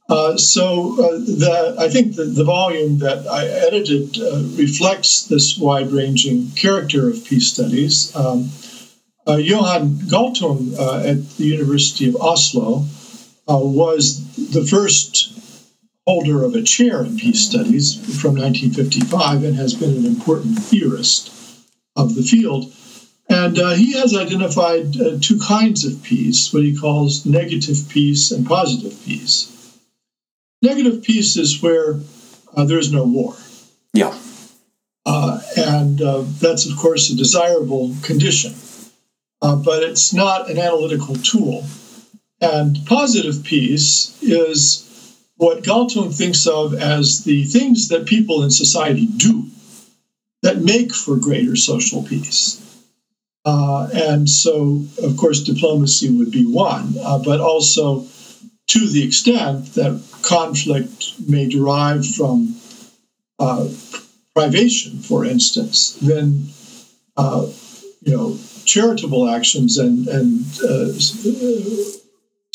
Uh, 0.08 0.38
so 0.38 0.94
uh, 1.04 1.18
the, 1.18 1.76
I 1.80 1.90
think 1.90 2.16
the, 2.16 2.26
the, 2.26 2.44
volume 2.44 3.00
that 3.00 3.26
I 3.28 3.48
edited 3.48 4.20
uh, 4.20 4.44
reflects 4.56 5.26
this 5.26 5.58
wide-ranging 5.58 6.52
character 6.52 7.10
of 7.10 7.26
peace 7.26 7.52
studies. 7.52 8.16
Um, 8.16 8.52
uh, 9.28 9.38
Johan 9.38 9.96
Galtung 10.06 10.78
uh, 10.78 11.00
at 11.00 11.28
the 11.38 11.46
University 11.46 12.08
of 12.08 12.16
Oslo 12.18 12.86
was 13.48 14.50
the 14.52 14.66
first 14.66 15.32
holder 16.08 16.44
of 16.44 16.56
a 16.56 16.62
chair 16.62 17.04
in 17.04 17.18
peace 17.18 17.42
studies 17.42 17.96
from 18.22 18.36
1955 18.36 19.44
and 19.44 19.56
has 19.56 19.74
been 19.74 19.96
an 19.96 20.06
important 20.06 20.60
theorist 20.60 21.32
of 21.96 22.16
the 22.16 22.24
field. 22.24 22.72
And 23.28 23.58
he 23.58 23.94
has 23.94 24.16
identified 24.16 24.94
two 25.22 25.40
kinds 25.40 25.84
of 25.84 26.04
peace, 26.04 26.54
what 26.54 26.64
he 26.64 26.78
calls 26.78 27.26
negative 27.26 27.90
peace 27.90 28.32
and 28.32 28.46
positive 28.46 28.96
peace. 29.04 29.52
Negative 30.62 31.04
peace 31.04 31.38
is 31.38 31.62
where 31.62 32.00
uh, 32.56 32.66
there 32.66 32.80
is 32.80 32.92
no 32.92 33.04
war. 33.04 33.36
Yeah. 33.94 34.18
Uh, 35.06 35.40
and 35.58 36.02
uh, 36.02 36.24
that's, 36.40 36.70
of 36.70 36.78
course, 36.78 37.12
a 37.12 37.16
desirable 37.16 37.96
condition. 38.02 38.54
Uh, 39.42 39.56
but 39.56 39.84
it's 39.84 40.14
not 40.14 40.50
an 40.50 40.58
analytical 40.58 41.16
tool. 41.16 41.64
And 42.42 42.78
positive 42.86 43.44
peace 43.44 44.22
is 44.22 44.86
what 45.38 45.64
Galtung 45.64 46.16
thinks 46.16 46.48
of 46.48 46.74
as 46.74 47.24
the 47.24 47.44
things 47.46 47.90
that 47.90 48.06
people 48.06 48.44
in 48.44 48.52
society 48.52 49.08
do 49.08 49.46
that 50.42 50.58
make 50.58 50.94
for 50.94 51.18
greater 51.18 51.56
social 51.56 52.04
peace. 52.04 52.62
Uh, 53.44 53.88
and 53.94 54.30
so, 54.30 54.84
of 55.04 55.18
course, 55.18 55.44
diplomacy 55.44 56.10
would 56.10 56.32
be 56.32 56.46
one, 56.46 56.96
uh, 57.02 57.20
but 57.20 57.40
also 57.40 58.06
to 58.68 58.90
the 58.90 59.04
extent 59.04 59.74
that 59.76 60.02
conflict 60.24 61.14
may 61.28 61.48
derive 61.48 62.06
from 62.06 62.56
uh, 63.38 63.68
privation, 64.34 65.00
for 65.00 65.26
instance, 65.26 65.98
then 66.02 66.48
uh, 67.18 67.48
you 68.02 68.16
know 68.16 68.38
charitable 68.66 69.30
actions 69.30 69.78
and 69.78 70.08
and 70.08 70.46
uh, 70.64 70.92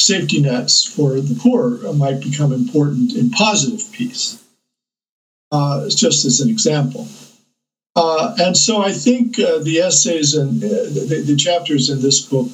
safety 0.01 0.41
nets 0.41 0.85
for 0.85 1.21
the 1.21 1.35
poor 1.35 1.93
might 1.95 2.21
become 2.21 2.53
important 2.53 3.15
in 3.15 3.31
positive 3.31 3.91
peace. 3.93 4.43
Uh, 5.53 5.89
just 5.89 6.25
as 6.25 6.41
an 6.41 6.49
example. 6.49 7.09
Uh, 7.97 8.37
and 8.39 8.57
so 8.57 8.81
I 8.81 8.93
think 8.93 9.37
uh, 9.41 9.59
the 9.59 9.81
essays 9.81 10.35
and 10.35 10.61
the, 10.61 11.25
the, 11.27 11.35
chapters 11.35 11.91
in 11.91 12.01
this 12.01 12.21
book 12.25 12.49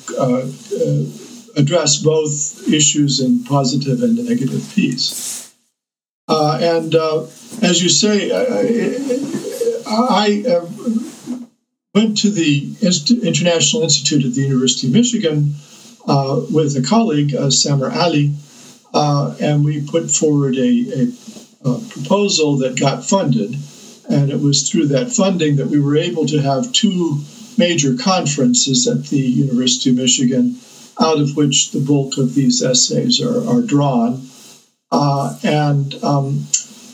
address 1.57 1.99
both 1.99 2.67
issues 2.73 3.21
in 3.21 3.45
positive 3.45 4.03
and 4.03 4.17
negative 4.27 4.73
peace. 4.75 5.55
Uh, 6.27 6.59
and 6.61 6.95
uh, 6.95 7.23
as 7.63 7.83
you 7.83 7.91
say, 7.91 8.31
I, 8.33 8.43
I 9.87 10.45
uh, 10.49 10.67
went 11.95 12.17
to 12.19 12.31
the 12.31 12.75
International 13.23 13.83
Institute 13.83 14.25
at 14.25 14.33
the 14.33 14.43
University 14.43 14.87
of 14.87 14.95
Michigan 14.95 15.55
uh, 16.07 16.41
with 16.51 16.77
a 16.77 16.83
colleague, 16.83 17.35
uh, 17.35 17.51
Samer 17.51 17.91
Ali, 17.91 18.35
uh, 18.95 19.35
and 19.41 19.65
we 19.65 19.87
put 19.87 20.11
forward 20.11 20.57
a, 20.57 20.61
a, 20.61 21.71
a 21.71 21.81
proposal 21.91 22.59
that 22.59 22.79
got 22.79 23.05
funded. 23.05 23.57
And 24.09 24.31
it 24.31 24.41
was 24.41 24.69
through 24.69 24.87
that 24.89 25.11
funding 25.11 25.57
that 25.57 25.67
we 25.67 25.81
were 25.81 25.97
able 25.97 26.27
to 26.27 26.41
have 26.41 26.73
two 26.73 27.21
major 27.59 27.97
conferences 27.97 28.87
at 28.87 29.07
the 29.07 29.19
University 29.19 29.91
of 29.91 29.97
Michigan 29.97 30.57
out 31.01 31.19
of 31.19 31.37
which 31.37 31.73
the 31.73 31.81
bulk 31.81 32.17
of 32.17 32.35
these 32.35 32.63
essays 32.63 33.21
are, 33.21 33.47
are 33.49 33.63
drawn. 33.63 34.27
Uh, 34.91 35.37
and 35.43 35.95
um, 36.03 36.47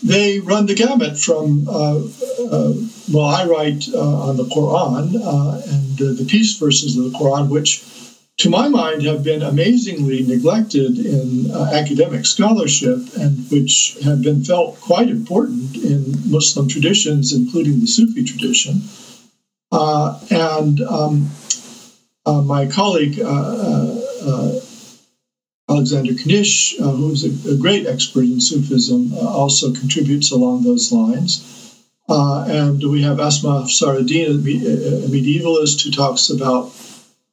they 0.03 0.39
run 0.39 0.65
the 0.65 0.73
gamut 0.73 1.17
from, 1.17 1.67
uh, 1.69 1.99
uh, 2.51 2.73
well, 3.11 3.25
I 3.25 3.45
write 3.45 3.87
uh, 3.93 4.29
on 4.29 4.37
the 4.37 4.43
Quran 4.43 5.15
uh, 5.15 5.61
and 5.71 6.17
the 6.17 6.25
peace 6.25 6.57
verses 6.57 6.97
of 6.97 7.11
the 7.11 7.17
Quran, 7.17 7.49
which 7.49 7.83
to 8.37 8.49
my 8.49 8.67
mind 8.67 9.03
have 9.03 9.23
been 9.23 9.41
amazingly 9.41 10.23
neglected 10.23 10.97
in 10.97 11.51
uh, 11.51 11.69
academic 11.73 12.25
scholarship 12.25 12.99
and 13.17 13.49
which 13.51 13.97
have 14.03 14.21
been 14.21 14.43
felt 14.43 14.79
quite 14.81 15.09
important 15.09 15.75
in 15.77 16.03
Muslim 16.29 16.67
traditions, 16.67 17.31
including 17.31 17.79
the 17.79 17.87
Sufi 17.87 18.23
tradition. 18.23 18.81
and 19.71 20.81
um, 20.81 21.29
my 22.25 22.65
colleague, 22.67 23.19
Alexander 25.69 26.13
Knysh, 26.13 26.79
uh, 26.79 26.91
who's 26.91 27.23
a, 27.23 27.53
a, 27.53 27.57
great 27.57 27.87
expert 27.87 28.25
in 28.25 28.41
Sufism, 28.41 29.13
uh, 29.13 29.27
also 29.27 29.73
contributes 29.73 30.31
along 30.31 30.63
those 30.63 30.91
lines. 30.91 31.81
Uh, 32.09 32.45
and 32.47 32.83
we 32.83 33.01
have 33.01 33.19
Asma 33.19 33.63
Afsaruddin, 33.63 34.39
a 34.39 35.07
medievalist, 35.07 35.83
who 35.83 35.91
talks 35.91 36.29
about 36.29 36.71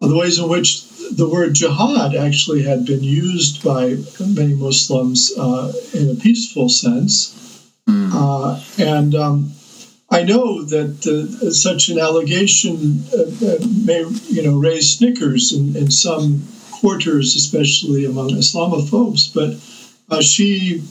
the 0.00 0.16
ways 0.16 0.38
in 0.38 0.48
which 0.48 0.82
the 1.11 1.29
word 1.29 1.55
jihad 1.55 2.14
actually 2.14 2.62
had 2.62 2.85
been 2.85 3.03
used 3.03 3.62
by 3.64 3.96
many 4.20 4.55
Muslims 4.55 5.33
uh, 5.37 5.73
in 5.92 6.11
a 6.11 6.14
peaceful 6.14 6.68
sense. 6.68 7.37
Mm. 7.88 8.79
and 8.79 9.14
um, 9.14 9.53
I 10.11 10.25
know 10.25 10.62
that 10.62 11.07
uh, 11.07 11.51
such 11.53 11.88
an 11.88 11.99
allegation 11.99 13.05
uh, 13.14 13.64
may, 13.85 14.05
you 14.29 14.42
know, 14.42 14.59
raise 14.59 14.96
snickers 14.96 15.53
in, 15.53 15.77
in 15.77 15.90
some 15.90 16.42
quarters, 16.73 17.37
especially 17.37 18.05
among 18.05 18.31
Islamophobes, 18.31 19.33
but 19.33 19.55
uh, 20.12 20.20
she 20.20 20.83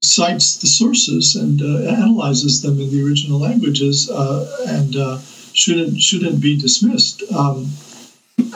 cites 0.00 0.56
the 0.56 0.66
sources 0.66 1.36
and 1.36 1.60
uh, 1.60 1.90
analyzes 1.90 2.62
them 2.62 2.80
in 2.80 2.90
the 2.90 3.04
original 3.04 3.38
languages 3.38 4.10
uh, 4.10 4.64
and 4.66 4.96
uh, 4.96 5.18
shouldn't 5.52 6.00
shouldn't 6.00 6.40
be 6.40 6.58
dismissed. 6.58 7.22
Um, 7.32 7.70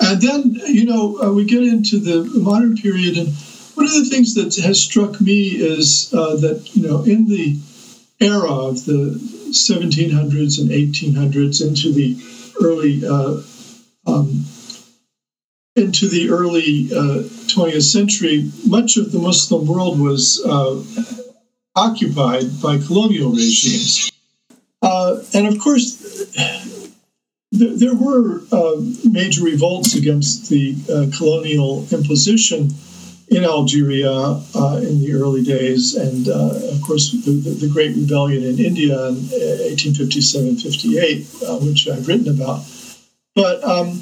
and 0.02 0.20
then 0.20 0.54
you 0.66 0.85
know 0.85 1.18
uh, 1.22 1.32
we 1.32 1.44
get 1.44 1.62
into 1.62 1.98
the 1.98 2.24
modern 2.38 2.76
period, 2.76 3.16
and 3.16 3.28
one 3.74 3.87
of 3.87 3.92
the 3.92 4.09
things 4.11 4.35
that 4.35 4.56
has 4.64 4.80
struck 4.80 5.20
me 5.20 5.48
is 5.48 6.12
uh, 6.14 6.37
that 6.37 6.74
you 6.74 6.87
know 6.87 7.02
in 7.02 7.28
the 7.28 7.59
era 8.20 8.50
of 8.50 8.85
the 8.87 9.20
1700s 9.50 10.59
and 10.59 10.70
1800s 10.70 11.66
into 11.66 11.92
the 11.92 12.16
early 12.62 13.04
um, 14.06 14.44
into 15.76 16.09
the 16.09 16.30
early 16.30 16.88
uh, 16.90 17.22
20th 17.52 17.82
century, 17.82 18.50
much 18.66 18.96
of 18.96 19.12
the 19.12 19.18
Muslim 19.18 19.66
world 19.66 20.00
was 20.00 20.42
uh, 20.44 20.82
occupied 21.76 22.44
by 22.62 22.78
colonial 22.78 23.30
regimes. 23.30 24.11
Uh, 24.80 25.22
and 25.35 25.46
of 25.46 25.59
course, 25.59 26.02
there 27.52 27.94
were 27.94 28.42
uh, 28.52 28.76
major 29.04 29.44
revolts 29.44 29.94
against 29.94 30.50
the 30.50 30.76
uh, 30.90 31.16
colonial 31.16 31.87
imposition 31.92 32.70
in 33.28 33.44
Algeria 33.44 34.12
uh, 34.12 34.80
in 34.82 35.00
the 35.00 35.12
early 35.14 35.42
days, 35.42 35.94
and 35.94 36.28
of 36.28 36.80
course, 36.82 37.11
the, 37.11 37.32
the, 37.32 37.68
Great 37.68 37.96
Rebellion 37.96 38.44
in 38.44 38.59
India 38.59 38.94
in 39.09 39.16
1857 39.16 40.56
58, 40.56 41.26
which 41.66 41.88
I've 41.88 42.06
written 42.06 42.28
about. 42.28 42.64
But 43.35 43.62
um, 43.64 44.00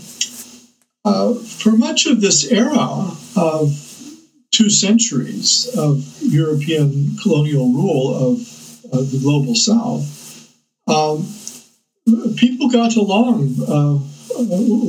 uh, 1.05 1.35
for 1.35 1.73
much 1.73 2.07
of 2.07 2.21
this 2.21 2.51
era 2.51 3.11
of 3.37 3.71
two 4.51 4.71
centuries 4.71 5.69
of 5.77 6.05
European 6.23 7.17
colonial 7.23 7.73
rule 7.73 8.15
of 8.15 8.41
uh, 8.93 9.03
the 9.03 9.19
global 9.21 9.55
South, 9.55 10.51
um, 10.87 11.27
people 12.37 12.69
got 12.69 12.97
along 12.97 13.57
uh, 13.67 13.99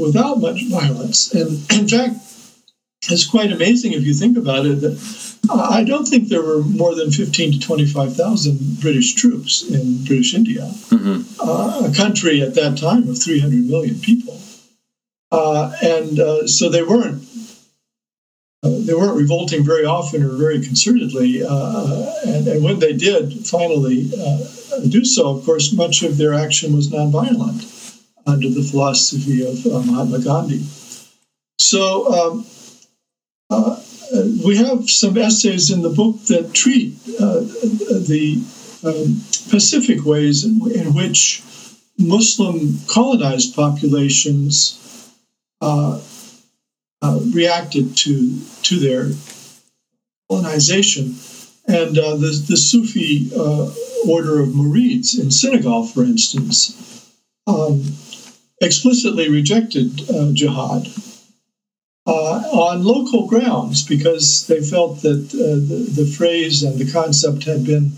without 0.01 0.39
much 0.39 0.65
violence. 0.65 1.33
And 1.33 1.71
in 1.71 1.87
fact, 1.87 2.15
it's 3.09 3.29
quite 3.29 3.51
amazing 3.51 3.93
if 3.93 4.03
you 4.03 4.13
think 4.13 4.37
about 4.37 4.65
it 4.65 4.81
that 4.81 4.97
I 5.51 5.83
don't 5.83 6.05
think 6.05 6.27
there 6.27 6.41
were 6.41 6.63
more 6.63 6.95
than 6.95 7.11
15 7.11 7.53
to 7.53 7.59
25,000 7.59 8.79
British 8.81 9.13
troops 9.13 9.63
in 9.69 10.03
British 10.03 10.33
India, 10.33 10.63
mm-hmm. 10.63 11.21
uh, 11.39 11.89
a 11.89 11.93
country 11.95 12.41
at 12.41 12.55
that 12.55 12.77
time 12.77 13.07
of 13.07 13.21
300 13.21 13.65
million 13.65 13.99
people. 13.99 14.39
Uh, 15.31 15.71
and 15.81 16.19
uh, 16.19 16.47
so 16.47 16.69
they 16.69 16.83
weren't 16.83 17.24
they 18.69 18.93
weren't 18.93 19.17
revolting 19.17 19.63
very 19.63 19.85
often 19.85 20.23
or 20.23 20.35
very 20.35 20.59
concertedly. 20.59 21.43
Uh, 21.47 22.13
and, 22.27 22.47
and, 22.47 22.63
when 22.63 22.79
they 22.79 22.93
did 22.93 23.45
finally 23.45 24.11
uh, 24.17 24.37
do 24.89 25.03
so, 25.03 25.37
of 25.37 25.45
course, 25.45 25.73
much 25.73 26.03
of 26.03 26.17
their 26.17 26.33
action 26.33 26.75
was 26.75 26.89
nonviolent 26.89 27.71
under 28.27 28.49
the 28.49 28.63
philosophy 28.63 29.45
of 29.45 29.85
Mahatma 29.85 30.19
Gandhi. 30.19 30.63
So 31.59 32.11
um, 32.13 32.45
we 34.45 34.57
have 34.57 34.89
some 34.89 35.17
essays 35.17 35.69
in 35.71 35.81
the 35.81 35.89
book 35.89 36.21
that 36.25 36.53
treat 36.53 36.95
the 37.05 38.43
um, 38.85 39.15
specific 39.31 40.05
ways 40.05 40.43
in, 40.43 40.59
in 40.71 40.93
which 40.93 41.43
Muslim 41.97 42.79
colonized 42.87 43.55
populations 43.55 45.11
uh, 45.61 45.99
uh, 47.01 47.19
reacted 47.33 47.95
to 47.97 48.39
to 48.63 48.79
their 48.79 49.11
colonization. 50.29 51.15
And 51.67 51.97
uh, 51.97 52.15
the, 52.15 52.45
the 52.47 52.57
Sufi 52.57 53.31
uh, 53.35 53.71
order 54.07 54.39
of 54.39 54.49
Murids 54.49 55.19
in 55.19 55.31
Senegal, 55.31 55.87
for 55.87 56.03
instance, 56.03 57.11
um, 57.47 57.83
explicitly 58.61 59.29
rejected 59.29 60.09
uh, 60.09 60.31
jihad 60.31 60.87
on 62.07 62.83
local 62.83 63.27
grounds 63.27 63.83
because 63.83 64.47
they 64.47 64.61
felt 64.61 65.01
that 65.01 65.29
the, 65.31 65.91
the 66.01 66.05
phrase 66.05 66.63
and 66.63 66.79
the 66.79 66.91
concept 66.91 67.43
had 67.43 67.65
been 67.65 67.91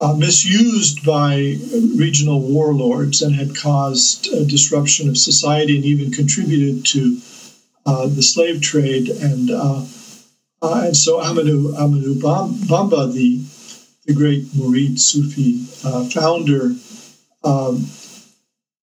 uh, 0.00 0.14
misused 0.14 1.04
by 1.04 1.56
regional 1.96 2.40
warlords 2.40 3.22
and 3.22 3.34
had 3.34 3.56
caused 3.56 4.24
disruption 4.48 5.08
of 5.08 5.16
society 5.16 5.76
and 5.76 5.84
even 5.84 6.12
contributed 6.12 6.84
to 6.84 7.18
uh, 7.18 7.37
the 8.06 8.22
slave 8.22 8.60
trade. 8.60 9.08
And 9.08 9.50
uh, 9.50 9.84
uh 10.62 10.82
and 10.86 10.96
so 10.96 11.18
Ahmadou 11.20 11.74
Ahmadou 11.76 12.20
Bamba, 12.20 13.12
the 13.12 13.44
the 14.06 14.14
great 14.14 14.44
Murid 14.56 14.98
Sufi 14.98 15.66
uh, 15.84 16.04
founder, 16.04 16.74
um, 17.44 17.86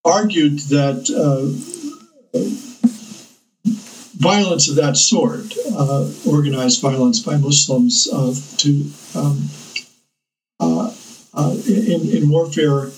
argued 0.03 0.59
that 0.69 1.09
uh, 1.09 1.49
violence 4.17 4.69
of 4.69 4.75
that 4.75 4.97
sort, 4.97 5.53
organized 6.27 6.81
violence 6.81 7.19
by 7.19 7.37
Muslims 7.37 8.05
to 8.57 8.91
um, 9.15 9.49
uh, 11.35 11.55
in, 11.67 12.09
in 12.09 12.29
warfare 12.29 12.91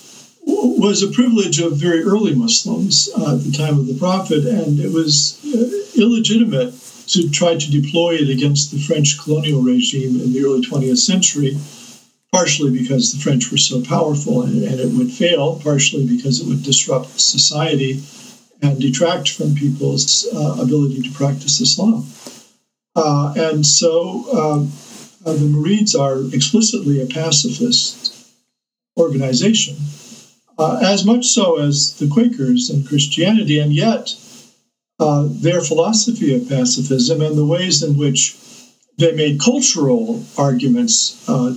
was 0.78 1.02
a 1.02 1.10
privilege 1.10 1.60
of 1.60 1.76
very 1.76 2.02
early 2.02 2.34
Muslims 2.34 3.08
uh, 3.16 3.34
at 3.34 3.44
the 3.44 3.52
time 3.52 3.78
of 3.78 3.86
the 3.86 3.98
Prophet, 3.98 4.44
and 4.46 4.78
it 4.80 4.92
was 4.92 5.38
uh, 5.44 6.00
illegitimate 6.00 6.74
to 7.08 7.30
try 7.30 7.56
to 7.56 7.70
deploy 7.70 8.14
it 8.14 8.28
against 8.28 8.70
the 8.70 8.78
French 8.78 9.18
colonial 9.18 9.62
regime 9.62 10.20
in 10.20 10.32
the 10.32 10.44
early 10.44 10.60
20th 10.60 10.98
century, 10.98 11.56
partially 12.32 12.70
because 12.70 13.12
the 13.12 13.18
French 13.18 13.50
were 13.50 13.58
so 13.58 13.82
powerful 13.82 14.42
and, 14.42 14.62
and 14.62 14.78
it 14.80 14.92
would 14.92 15.10
fail, 15.10 15.58
partially 15.60 16.06
because 16.06 16.40
it 16.40 16.46
would 16.46 16.62
disrupt 16.62 17.18
society 17.18 18.02
and 18.60 18.80
detract 18.80 19.30
from 19.30 19.54
people's 19.54 20.26
uh, 20.34 20.56
ability 20.60 21.02
to 21.02 21.10
practice 21.12 21.60
Islam. 21.60 22.06
Uh, 22.94 23.32
and 23.36 23.64
so 23.64 24.26
um, 24.32 24.72
uh, 25.24 25.32
the 25.32 25.46
Murids 25.46 25.98
are 25.98 26.34
explicitly 26.34 27.00
a 27.00 27.06
pacifist 27.06 28.14
organization, 28.96 29.76
uh, 30.58 30.80
as 30.82 31.04
much 31.04 31.26
so 31.26 31.58
as 31.58 31.96
the 31.98 32.08
Quakers 32.08 32.70
and 32.70 32.86
Christianity, 32.86 33.58
and 33.58 33.72
yet 33.72 34.14
uh, 34.98 35.28
their 35.30 35.60
philosophy 35.60 36.34
of 36.34 36.48
pacifism 36.48 37.22
and 37.22 37.36
the 37.36 37.46
ways 37.46 37.82
in 37.82 37.96
which 37.96 38.36
they 38.98 39.12
made 39.12 39.40
cultural 39.40 40.24
arguments 40.36 41.28
uh, 41.28 41.54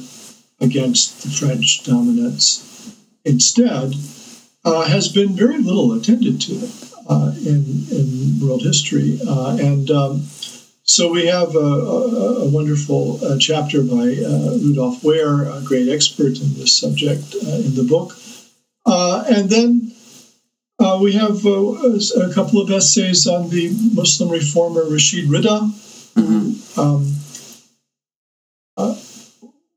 against 0.59 1.23
the 1.23 1.29
French 1.29 1.83
dominance 1.83 2.95
instead 3.25 3.93
uh, 4.63 4.83
has 4.83 5.11
been 5.11 5.29
very 5.29 5.57
little 5.57 5.93
attended 5.93 6.39
to 6.41 6.69
uh, 7.09 7.33
in, 7.39 7.65
in 7.91 8.39
world 8.39 8.61
history. 8.61 9.19
Uh, 9.27 9.57
and 9.59 9.89
um, 9.89 10.21
so 10.83 11.11
we 11.11 11.25
have 11.25 11.55
a, 11.55 11.59
a, 11.59 12.45
a 12.45 12.49
wonderful 12.49 13.23
uh, 13.25 13.37
chapter 13.39 13.83
by 13.83 14.17
uh, 14.23 14.57
Rudolph 14.61 15.03
Ware, 15.03 15.43
a 15.43 15.61
great 15.63 15.89
expert 15.89 16.39
in 16.39 16.53
this 16.53 16.77
subject, 16.77 17.35
uh, 17.43 17.55
in 17.55 17.75
the 17.75 17.83
book. 17.83 18.13
Uh, 18.85 19.23
and 19.29 19.49
then 19.49 19.91
uh, 20.79 20.99
we 21.01 21.13
have 21.13 21.45
uh, 21.45 21.51
a 21.51 22.33
couple 22.33 22.59
of 22.61 22.71
essays 22.71 23.27
on 23.27 23.49
the 23.49 23.69
Muslim 23.93 24.29
reformer 24.29 24.89
Rashid 24.89 25.29
Rida, 25.29 25.71
mm-hmm. 26.15 26.79
um, 26.79 27.15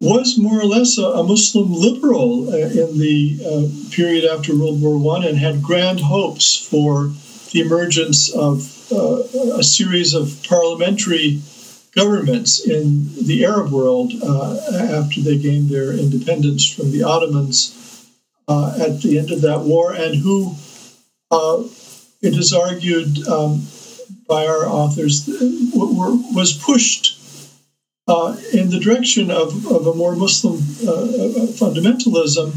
was 0.01 0.39
more 0.39 0.61
or 0.61 0.65
less 0.65 0.99
a, 0.99 1.03
a 1.03 1.23
Muslim 1.23 1.73
liberal 1.73 2.51
uh, 2.51 2.57
in 2.57 2.99
the 2.99 3.39
uh, 3.45 3.95
period 3.95 4.25
after 4.25 4.57
World 4.57 4.81
War 4.81 4.99
One 4.99 5.25
and 5.25 5.39
had 5.39 5.63
grand 5.63 6.01
hopes 6.01 6.57
for 6.57 7.13
the 7.53 7.61
emergence 7.61 8.33
of 8.35 8.93
uh, 8.93 9.23
a 9.59 9.63
series 9.63 10.15
of 10.15 10.43
parliamentary 10.47 11.41
governments 11.93 12.67
in 12.67 13.09
the 13.25 13.45
Arab 13.45 13.71
world 13.71 14.13
uh, 14.23 14.59
after 14.91 15.21
they 15.21 15.39
gained 15.39 15.71
their 15.71 15.93
independence 15.93 16.69
from 16.69 16.91
the 16.91 17.03
Ottomans 17.03 17.84
uh, 18.49 18.77
at 18.81 19.01
the 19.03 19.19
end 19.19 19.31
of 19.31 19.41
that 19.43 19.61
war, 19.61 19.93
and 19.93 20.15
who 20.15 20.55
uh, 21.31 21.63
it 22.23 22.35
is 22.35 22.53
argued 22.53 23.27
um, 23.27 23.67
by 24.29 24.47
our 24.47 24.67
authors 24.67 25.29
was 25.75 26.53
pushed 26.53 27.21
uh, 28.07 28.37
in 28.53 28.71
the 28.71 28.79
direction 28.79 29.31
of, 29.31 29.67
of 29.71 29.87
a 29.87 29.95
more 29.95 30.15
Muslim 30.15 30.59
fundamentalism 30.59 32.53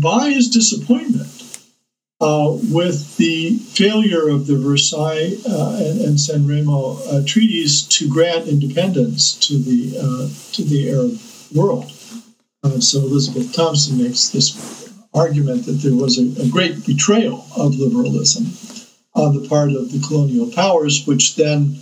by 0.00 0.30
his 0.30 0.48
disappointment 0.48 1.34
uh, 2.20 2.56
with 2.70 3.16
the 3.16 3.58
failure 3.58 4.28
of 4.28 4.46
the 4.46 4.56
Versailles 4.56 5.36
uh, 5.46 5.76
and, 5.78 6.00
and, 6.00 6.20
San 6.20 6.46
Remo 6.46 6.96
uh, 7.10 7.22
treaties 7.26 7.82
to 7.82 8.08
grant 8.08 8.48
independence 8.48 9.34
to 9.34 9.58
the 9.58 9.92
to 10.52 10.64
the 10.64 10.90
Arab 10.90 11.18
world. 11.54 11.90
So 12.82 13.00
Elizabeth 13.00 13.52
Thompson 13.52 13.98
makes 13.98 14.30
this 14.30 14.93
argument 15.14 15.66
that 15.66 15.72
there 15.74 15.94
was 15.94 16.18
a, 16.18 16.42
a, 16.42 16.48
great 16.48 16.84
betrayal 16.84 17.46
of 17.56 17.76
liberalism 17.76 18.46
on 19.14 19.40
the 19.40 19.48
part 19.48 19.70
of 19.70 19.92
the 19.92 20.04
colonial 20.06 20.50
powers, 20.50 21.06
which 21.06 21.36
then 21.36 21.76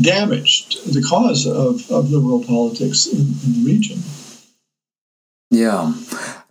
damaged 0.00 0.92
the 0.92 1.02
cause 1.02 1.46
of, 1.46 1.88
of 1.90 2.10
liberal 2.10 2.42
politics 2.44 3.06
in, 3.06 3.20
in 3.20 3.62
the 3.62 3.62
region. 3.64 3.98
Yeah. 5.50 5.94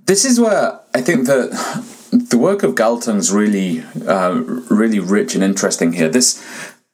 This 0.06 0.24
is 0.26 0.40
where 0.40 0.80
I 0.94 1.02
think 1.02 1.28
that 1.28 1.52
the 2.12 2.38
work 2.38 2.64
of 2.64 2.76
Galtung's 2.76 3.32
really, 3.32 3.84
uh, 4.08 4.34
really 4.70 5.00
rich 5.00 5.36
and 5.36 5.44
interesting 5.44 5.94
here. 5.94 6.10
This, 6.10 6.42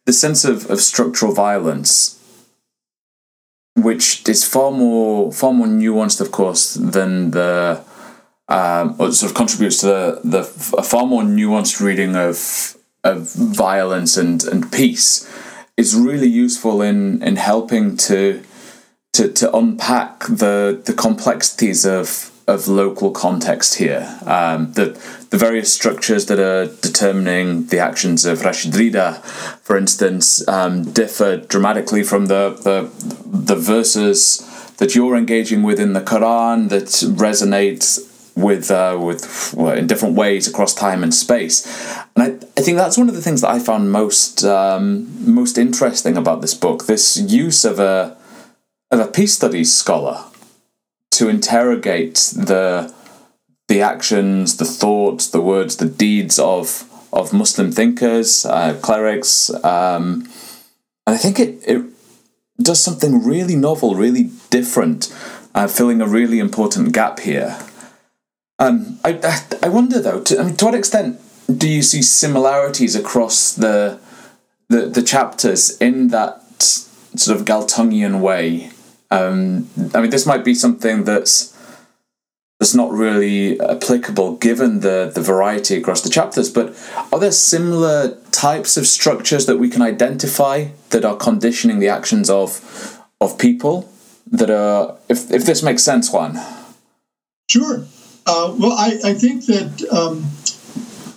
the 0.05 0.13
sense 0.13 0.45
of, 0.45 0.69
of 0.71 0.79
structural 0.81 1.33
violence, 1.33 2.19
which 3.75 4.27
is 4.27 4.43
far 4.43 4.71
more, 4.71 5.31
far 5.31 5.53
more 5.53 5.67
nuanced, 5.67 6.21
of 6.21 6.31
course, 6.31 6.73
than 6.73 7.31
the, 7.31 7.83
um, 8.49 8.95
or 8.99 9.11
sort 9.11 9.31
of 9.31 9.35
contributes 9.35 9.77
to 9.79 9.85
the, 9.85 10.21
the 10.23 10.39
a 10.77 10.83
far 10.83 11.05
more 11.05 11.23
nuanced 11.23 11.81
reading 11.81 12.15
of 12.15 12.77
of 13.03 13.33
violence 13.33 14.17
and, 14.17 14.43
and 14.43 14.71
peace, 14.71 15.31
is 15.75 15.95
really 15.95 16.27
useful 16.27 16.81
in 16.81 17.21
in 17.23 17.35
helping 17.35 17.97
to 17.97 18.43
to 19.13 19.31
to 19.31 19.55
unpack 19.55 20.21
the 20.25 20.81
the 20.85 20.93
complexities 20.93 21.85
of 21.85 22.31
of 22.47 22.69
local 22.69 23.11
context 23.11 23.75
here. 23.75 24.17
Um, 24.25 24.71
the 24.73 24.97
the 25.29 25.37
various 25.37 25.73
structures 25.73 26.27
that 26.27 26.39
are 26.39 26.67
determining 26.81 27.65
the 27.67 27.79
actions 27.79 28.25
of 28.25 28.45
Rashid 28.45 28.71
Rida, 28.71 29.21
for 29.61 29.75
instance, 29.75 30.47
um, 30.47 30.83
differ 30.93 31.37
dramatically 31.37 32.03
from 32.03 32.27
the, 32.27 32.57
the 32.63 32.89
the 33.25 33.55
verses 33.55 34.43
that 34.77 34.95
you're 34.95 35.17
engaging 35.17 35.63
with 35.63 35.79
in 35.79 35.93
the 35.93 36.01
Quran 36.01 36.69
that 36.69 36.87
resonate 37.17 37.99
with 38.37 38.69
uh, 38.69 38.97
with 39.01 39.53
in 39.57 39.87
different 39.87 40.15
ways 40.15 40.47
across 40.47 40.73
time 40.73 41.03
and 41.03 41.13
space. 41.13 41.65
And 42.15 42.23
I, 42.23 42.27
I 42.57 42.61
think 42.61 42.77
that's 42.77 42.97
one 42.97 43.09
of 43.09 43.15
the 43.15 43.21
things 43.21 43.41
that 43.41 43.49
I 43.49 43.59
found 43.59 43.91
most 43.91 44.45
um, 44.45 45.07
most 45.25 45.57
interesting 45.57 46.15
about 46.15 46.41
this 46.41 46.53
book. 46.53 46.85
This 46.85 47.17
use 47.17 47.65
of 47.65 47.79
a 47.79 48.15
of 48.91 48.99
a 48.99 49.07
peace 49.07 49.33
studies 49.33 49.73
scholar 49.73 50.23
to 51.11 51.27
interrogate 51.27 52.15
the 52.35 52.93
the 53.67 53.81
actions, 53.81 54.57
the 54.57 54.65
thoughts, 54.65 55.27
the 55.27 55.41
words, 55.41 55.77
the 55.77 55.89
deeds 55.89 56.37
of 56.39 56.83
of 57.11 57.33
Muslim 57.33 57.71
thinkers, 57.71 58.45
uh, 58.45 58.77
clerics, 58.81 59.49
um, 59.63 60.29
and 61.05 61.15
I 61.15 61.17
think 61.17 61.39
it 61.39 61.63
it 61.67 61.83
does 62.61 62.83
something 62.83 63.23
really 63.23 63.55
novel, 63.55 63.95
really 63.95 64.29
different, 64.49 65.13
uh, 65.55 65.67
filling 65.67 66.01
a 66.01 66.07
really 66.07 66.39
important 66.39 66.93
gap 66.93 67.19
here. 67.19 67.57
Um, 68.59 68.99
I, 69.03 69.19
I 69.61 69.69
wonder 69.69 70.01
though, 70.01 70.21
to, 70.21 70.39
I 70.39 70.43
mean, 70.43 70.55
to 70.55 70.65
what 70.65 70.75
extent 70.75 71.19
do 71.55 71.69
you 71.69 71.81
see 71.81 72.01
similarities 72.01 72.95
across 72.95 73.53
the 73.53 73.99
the, 74.69 74.87
the 74.87 75.01
chapters 75.01 75.77
in 75.77 76.09
that 76.09 76.41
sort 76.61 77.39
of 77.39 77.45
Galtungian 77.45 78.19
way 78.19 78.71
um, 79.09 79.69
I 79.95 80.01
mean, 80.01 80.09
this 80.09 80.25
might 80.25 80.43
be 80.43 80.53
something 80.53 81.03
that's 81.03 81.53
that's 82.59 82.73
not 82.73 82.91
really 82.91 83.59
applicable 83.61 84.37
given 84.37 84.79
the 84.81 85.11
the 85.13 85.21
variety 85.21 85.77
across 85.77 86.01
the 86.01 86.09
chapters. 86.09 86.49
But 86.49 86.75
are 87.11 87.19
there 87.19 87.31
similar 87.31 88.17
types 88.31 88.75
of 88.77 88.85
structures 88.87 89.45
that 89.45 89.57
we 89.57 89.69
can 89.69 89.81
identify 89.81 90.69
that 90.89 91.05
are 91.05 91.15
conditioning 91.15 91.79
the 91.79 91.89
actions 91.89 92.29
of 92.29 93.01
of 93.21 93.37
people 93.37 93.89
that 94.29 94.49
are? 94.49 94.97
If 95.07 95.31
if 95.31 95.45
this 95.45 95.63
makes 95.63 95.83
sense, 95.83 96.11
Juan. 96.11 96.39
Sure. 97.49 97.85
Uh, 98.27 98.53
well, 98.57 98.73
I, 98.73 98.99
I 99.05 99.13
think 99.13 99.45
that 99.45 99.87
um, 99.89 100.25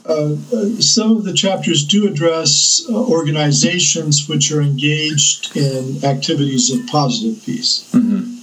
uh, 0.06 0.80
some 0.80 1.16
of 1.16 1.24
the 1.24 1.32
chapters 1.32 1.84
do 1.84 2.06
address 2.06 2.86
uh, 2.88 2.94
organizations 2.94 4.28
which 4.28 4.52
are 4.52 4.62
engaged 4.62 5.56
in 5.56 6.04
activities 6.04 6.70
of 6.70 6.86
positive 6.86 7.44
peace. 7.44 7.90
Mm-hmm. 7.92 8.38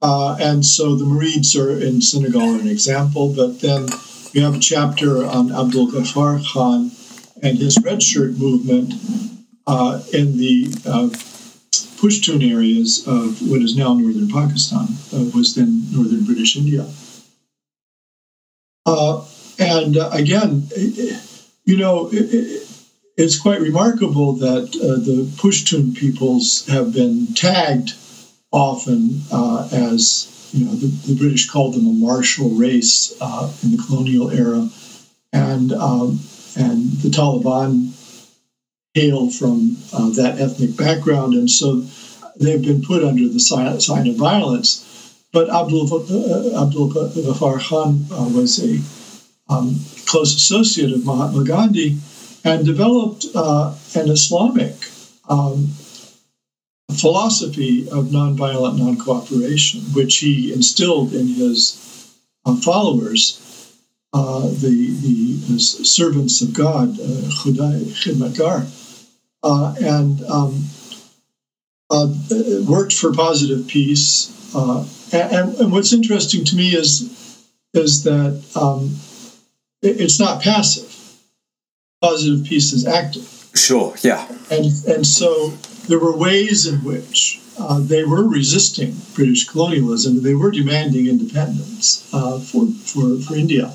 Uh, 0.00 0.36
and 0.38 0.64
so 0.64 0.94
the 0.94 1.04
Murids 1.04 1.58
are 1.58 1.70
in 1.70 2.00
Senegal 2.00 2.42
are 2.42 2.60
an 2.60 2.68
example, 2.68 3.32
but 3.34 3.60
then 3.60 3.88
we 4.32 4.40
have 4.40 4.54
a 4.54 4.60
chapter 4.60 5.24
on 5.24 5.50
Abdul 5.50 5.88
Ghaffar 5.88 6.44
Khan 6.52 6.90
and 7.42 7.58
his 7.58 7.78
red 7.82 8.02
shirt 8.02 8.32
movement 8.32 8.94
uh, 9.66 10.02
in 10.12 10.36
the 10.36 10.66
uh, 10.86 11.08
Pushtun 11.98 12.48
areas 12.48 13.06
of 13.08 13.48
what 13.48 13.62
is 13.62 13.76
now 13.76 13.94
northern 13.94 14.28
Pakistan, 14.28 14.88
uh, 15.12 15.24
was 15.34 15.54
then 15.54 15.90
northern 15.90 16.24
British 16.24 16.56
India. 16.56 16.86
Uh, 18.86 19.24
and 19.58 19.96
uh, 19.96 20.10
again, 20.12 20.68
you 21.64 21.76
know, 21.76 22.08
it, 22.12 22.68
it's 23.16 23.38
quite 23.38 23.60
remarkable 23.60 24.34
that 24.34 24.76
uh, 24.76 25.00
the 25.04 25.30
Pushtun 25.36 25.96
peoples 25.96 26.66
have 26.66 26.92
been 26.92 27.32
tagged 27.34 27.94
often 28.52 29.22
uh, 29.32 29.68
as, 29.72 30.50
you 30.52 30.66
know, 30.66 30.72
the, 30.72 30.86
the, 30.86 31.16
British 31.16 31.48
called 31.48 31.74
them 31.74 31.86
a 31.86 31.92
martial 31.92 32.50
race 32.50 33.16
uh, 33.20 33.52
in 33.62 33.70
the 33.70 33.82
colonial 33.82 34.30
era. 34.30 34.68
And, 35.32 35.72
um, 35.72 36.20
and 36.56 36.90
the 37.02 37.08
Taliban 37.08 37.92
hail 38.94 39.30
from 39.30 39.76
that 40.14 40.36
ethnic 40.38 40.76
background. 40.76 41.34
And 41.34 41.50
so 41.50 41.84
they've 42.36 42.62
been 42.62 42.82
put 42.82 43.02
under 43.02 43.28
the 43.28 43.40
sign 43.40 44.08
of 44.08 44.16
violence. 44.16 44.93
But 45.34 45.50
Abdul, 45.50 45.92
uh, 45.92 46.62
Abdul 46.62 46.92
Ghaffar 46.92 47.58
Khan 47.60 48.06
was 48.32 48.62
a 48.62 48.80
um, 49.52 49.80
close 50.06 50.34
associate 50.34 50.92
of 50.92 51.04
Mahatma 51.04 51.44
Gandhi, 51.44 51.98
and 52.44 52.64
developed 52.64 53.26
uh, 53.34 53.74
an 53.94 54.10
Islamic 54.10 54.76
um, 55.28 55.72
philosophy 56.92 57.88
of 57.88 58.06
nonviolent 58.06 58.78
non 58.78 58.96
cooperation, 58.96 59.80
which 59.92 60.18
he 60.18 60.52
instilled 60.52 61.12
in 61.14 61.26
his 61.26 62.12
uh, 62.46 62.54
followers, 62.56 63.72
uh, 64.12 64.42
the, 64.42 64.96
the, 65.00 65.58
servants 65.58 66.42
of 66.42 66.52
God, 66.52 66.90
uh, 67.00 67.30
Khudai, 67.42 67.84
Khidmatgar, 68.02 68.66
uh, 69.42 69.74
and 69.80 70.22
um, 70.24 70.64
uh, 71.90 72.12
worked 72.68 72.92
for 72.92 73.12
positive 73.12 73.66
peace. 73.66 74.30
And, 75.14 75.54
and, 75.54 75.72
what's 75.72 75.92
interesting 75.92 76.44
to 76.44 76.56
me 76.56 76.70
is 76.74 77.42
is 77.72 78.02
that 78.04 78.42
um, 78.56 78.96
it's 79.82 80.18
not 80.18 80.42
passive. 80.42 80.90
Positive 82.00 82.44
peace 82.46 82.72
is 82.72 82.86
active. 82.86 83.50
Sure, 83.54 83.94
yeah. 84.02 84.26
And, 84.50 84.66
and 84.86 85.06
so 85.06 85.50
there 85.88 85.98
were 85.98 86.16
ways 86.16 86.66
in 86.66 86.82
which 86.84 87.40
uh, 87.58 87.80
they 87.80 88.04
were 88.04 88.28
resisting 88.28 88.96
British 89.14 89.48
colonialism. 89.48 90.22
They 90.22 90.34
were 90.34 90.50
demanding 90.50 91.06
independence 91.06 92.08
uh, 92.12 92.38
for, 92.40 92.66
for, 92.66 93.16
for 93.20 93.36
India, 93.36 93.72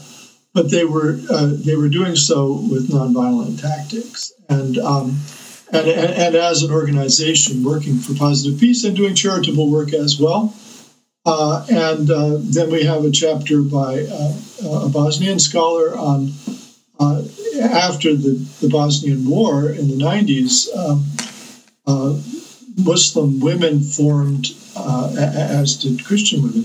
but 0.54 0.72
they 0.72 0.86
were 0.86 1.20
uh, 1.30 1.52
they 1.54 1.76
were 1.76 1.90
doing 1.90 2.16
so 2.16 2.54
with 2.70 2.90
nonviolent 2.90 3.62
tactics 3.62 4.34
and, 4.50 4.78
um, 4.80 5.18
and, 5.72 5.88
and 5.88 6.12
and 6.12 6.36
as 6.36 6.64
an 6.64 6.72
organization 6.72 7.64
working 7.64 7.98
for 7.98 8.14
positive 8.16 8.60
peace 8.60 8.84
and 8.84 8.98
doing 8.98 9.16
charitable 9.16 9.72
work 9.72 9.94
as 9.94 10.20
well. 10.20 10.54
Uh, 11.32 11.64
and 11.70 12.10
uh, 12.10 12.38
then 12.40 12.72
we 12.72 12.84
have 12.84 13.06
a 13.06 13.12
chapter 13.12 13.62
by 13.62 14.02
uh, 14.12 14.86
a 14.86 14.90
Bosnian 14.90 15.38
scholar 15.38 15.96
on 15.96 16.32
uh, 17.00 17.22
after 17.62 18.16
the, 18.16 18.32
the 18.62 18.68
Bosnian 18.68 19.30
War 19.30 19.70
in 19.70 19.90
the 19.90 20.04
90s. 20.04 20.76
Um, 20.76 21.06
uh, 21.86 22.20
Muslim 22.84 23.40
women 23.40 23.82
formed 23.82 24.48
uh, 24.76 25.14
as 25.20 25.78
did 25.78 26.04
Christian 26.04 26.42
women, 26.42 26.64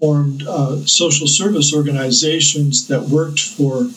formed 0.00 0.42
uh, 0.46 0.78
social 0.86 1.26
service 1.26 1.74
organizations 1.74 2.88
that 2.88 3.02
worked 3.02 3.40
for 3.40 3.90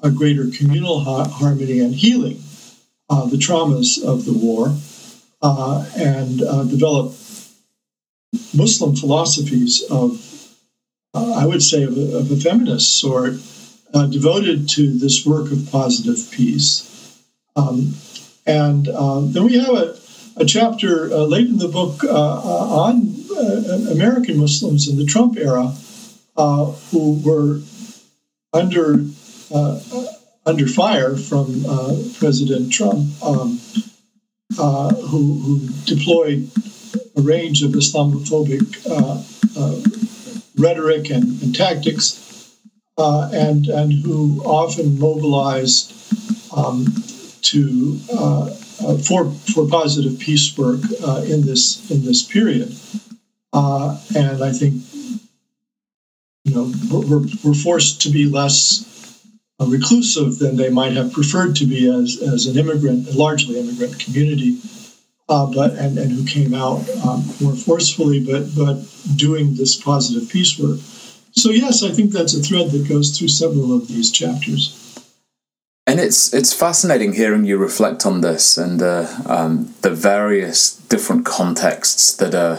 a 0.00 0.10
greater 0.12 0.46
communal 0.56 1.00
ha- 1.00 1.28
harmony 1.28 1.80
and 1.80 1.92
healing 1.92 2.40
uh, 3.10 3.26
the 3.26 3.36
traumas 3.36 4.00
of 4.00 4.26
the 4.26 4.32
war, 4.32 4.76
uh, 5.42 5.84
and 5.96 6.42
uh, 6.42 6.62
developed 6.62 7.14
Muslim 8.54 8.96
philosophies 8.96 9.82
of, 9.90 10.22
uh, 11.14 11.34
I 11.34 11.46
would 11.46 11.62
say, 11.62 11.82
of 11.84 11.96
a, 11.96 12.18
of 12.18 12.30
a 12.30 12.36
feminist 12.36 12.98
sort, 12.98 13.34
devoted 14.10 14.68
to 14.68 14.98
this 14.98 15.24
work 15.24 15.50
of 15.50 15.70
positive 15.72 16.30
peace. 16.30 17.18
Um, 17.56 17.94
and 18.44 18.84
then 18.84 19.44
we 19.44 19.58
have 19.58 19.74
a 19.74 19.96
a 20.36 20.44
chapter 20.44 21.12
uh, 21.12 21.24
late 21.24 21.46
in 21.46 21.58
the 21.58 21.68
book 21.68 22.04
uh, 22.04 22.08
uh 22.08 22.86
on 22.86 23.14
uh, 23.36 23.90
American 23.92 24.38
Muslims 24.38 24.88
in 24.88 24.96
the 24.98 25.06
Trump 25.06 25.36
era 25.36 25.74
uh, 26.36 26.66
who 26.90 27.20
were 27.24 27.60
under 28.52 29.06
under 30.44 30.68
fire 30.68 31.16
from 31.16 31.64
President 32.18 32.72
Trump, 32.72 33.10
um, 33.22 33.60
who, 34.56 35.38
who, 35.40 35.68
deployed 35.84 36.50
a 37.16 37.20
range 37.20 37.62
of 37.62 37.72
Islamophobic 37.72 38.66
rhetoric 40.58 41.10
and, 41.10 41.42
and 41.42 41.54
tactics, 41.54 42.22
and 42.98 43.66
and 43.66 43.92
who 43.92 44.42
often 44.44 44.98
mobilized 44.98 45.92
um, 46.56 46.86
to 47.42 47.98
uh, 48.12 48.50
for 48.98 49.30
for 49.30 49.68
positive 49.68 50.18
peace 50.18 50.56
work 50.56 50.80
uh, 51.06 51.22
in 51.26 51.46
this 51.46 51.90
in 51.90 52.04
this 52.04 52.22
period. 52.22 52.74
Uh, 53.52 53.98
and 54.14 54.42
I 54.42 54.52
think 54.52 54.82
you 56.44 56.54
know 56.54 56.72
we're, 56.90 57.26
we're 57.44 57.54
forced 57.54 58.02
to 58.02 58.10
be 58.10 58.26
less 58.26 58.84
reclusive 59.58 60.38
than 60.38 60.56
they 60.56 60.68
might 60.68 60.92
have 60.92 61.12
preferred 61.12 61.56
to 61.56 61.66
be 61.66 61.88
as 61.88 62.20
as 62.22 62.46
an 62.46 62.58
immigrant, 62.58 63.08
a 63.08 63.12
largely 63.12 63.58
immigrant 63.58 63.98
community. 63.98 64.58
Uh, 65.28 65.46
but 65.46 65.72
and, 65.72 65.98
and 65.98 66.12
who 66.12 66.24
came 66.24 66.54
out 66.54 66.88
um, 67.04 67.24
more 67.40 67.56
forcefully, 67.56 68.24
but 68.24 68.54
but 68.54 68.76
doing 69.16 69.56
this 69.56 69.74
positive 69.74 70.28
peace 70.28 70.56
work. 70.56 70.78
So 71.32 71.50
yes, 71.50 71.82
I 71.82 71.90
think 71.90 72.12
that's 72.12 72.34
a 72.34 72.40
thread 72.40 72.70
that 72.70 72.88
goes 72.88 73.18
through 73.18 73.28
several 73.28 73.74
of 73.74 73.88
these 73.88 74.12
chapters. 74.12 74.85
And 75.88 76.00
it's 76.00 76.34
it's 76.34 76.52
fascinating 76.52 77.12
hearing 77.12 77.44
you 77.44 77.58
reflect 77.58 78.04
on 78.04 78.20
this 78.20 78.58
and 78.58 78.82
uh, 78.82 79.06
um, 79.26 79.72
the 79.82 79.90
various 79.90 80.74
different 80.88 81.24
contexts 81.24 82.16
that 82.16 82.34
are 82.34 82.56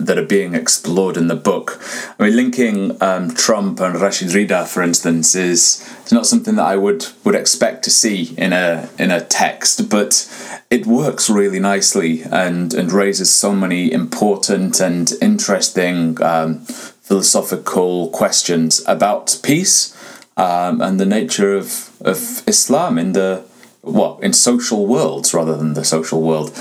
that 0.00 0.18
are 0.18 0.26
being 0.26 0.56
explored 0.56 1.16
in 1.16 1.28
the 1.28 1.36
book. 1.36 1.80
I 2.18 2.24
mean, 2.24 2.34
linking 2.34 3.00
um, 3.00 3.32
Trump 3.32 3.78
and 3.78 3.94
Rashid 3.94 4.30
Rida, 4.30 4.66
for 4.66 4.82
instance, 4.82 5.36
is 5.36 5.88
it's 6.02 6.10
not 6.10 6.26
something 6.26 6.56
that 6.56 6.66
I 6.66 6.74
would 6.74 7.06
would 7.22 7.36
expect 7.36 7.84
to 7.84 7.90
see 7.90 8.34
in 8.36 8.52
a 8.52 8.90
in 8.98 9.12
a 9.12 9.20
text, 9.24 9.88
but 9.88 10.28
it 10.68 10.84
works 10.84 11.30
really 11.30 11.60
nicely 11.60 12.24
and 12.24 12.74
and 12.74 12.90
raises 12.90 13.32
so 13.32 13.52
many 13.54 13.92
important 13.92 14.80
and 14.80 15.12
interesting 15.22 16.20
um, 16.20 16.58
philosophical 16.64 18.10
questions 18.10 18.82
about 18.88 19.38
peace 19.44 19.93
um, 20.36 20.80
and 20.80 20.98
the 20.98 21.06
nature 21.06 21.54
of, 21.54 21.90
of 22.00 22.46
Islam 22.46 22.98
in 22.98 23.12
the 23.12 23.44
well 23.82 24.18
in 24.22 24.32
social 24.32 24.86
worlds 24.86 25.34
rather 25.34 25.56
than 25.56 25.74
the 25.74 25.84
social 25.84 26.22
world. 26.22 26.54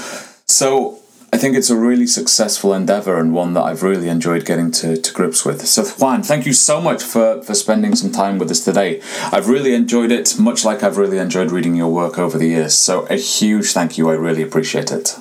So 0.46 1.00
I 1.34 1.38
think 1.38 1.56
it's 1.56 1.72
a 1.72 1.76
really 1.76 2.06
successful 2.06 2.76
endeavor 2.76 3.18
and 3.18 3.34
one 3.34 3.54
that 3.54 3.64
I've 3.64 3.82
really 3.82 4.08
enjoyed 4.08 4.46
getting 4.46 4.70
to, 4.72 4.96
to 4.96 5.14
grips 5.14 5.44
with. 5.44 5.66
So 5.66 5.84
Juan, 5.84 6.22
thank 6.22 6.46
you 6.46 6.54
so 6.54 6.80
much 6.80 7.02
for, 7.02 7.42
for 7.42 7.56
spending 7.56 7.96
some 7.96 8.12
time 8.12 8.38
with 8.38 8.52
us 8.52 8.64
today. 8.64 9.02
I've 9.32 9.50
really 9.50 9.74
enjoyed 9.74 10.12
it, 10.12 10.38
much 10.38 10.64
like 10.64 10.84
I've 10.84 10.98
really 10.98 11.18
enjoyed 11.18 11.50
reading 11.52 11.76
your 11.76 11.92
work 11.92 12.20
over 12.20 12.38
the 12.38 12.50
years. 12.50 12.76
So 12.76 13.08
a 13.08 13.16
huge 13.16 13.74
thank 13.74 13.98
you. 13.98 14.12
I 14.12 14.14
really 14.14 14.44
appreciate 14.44 14.92
it. 14.92 15.18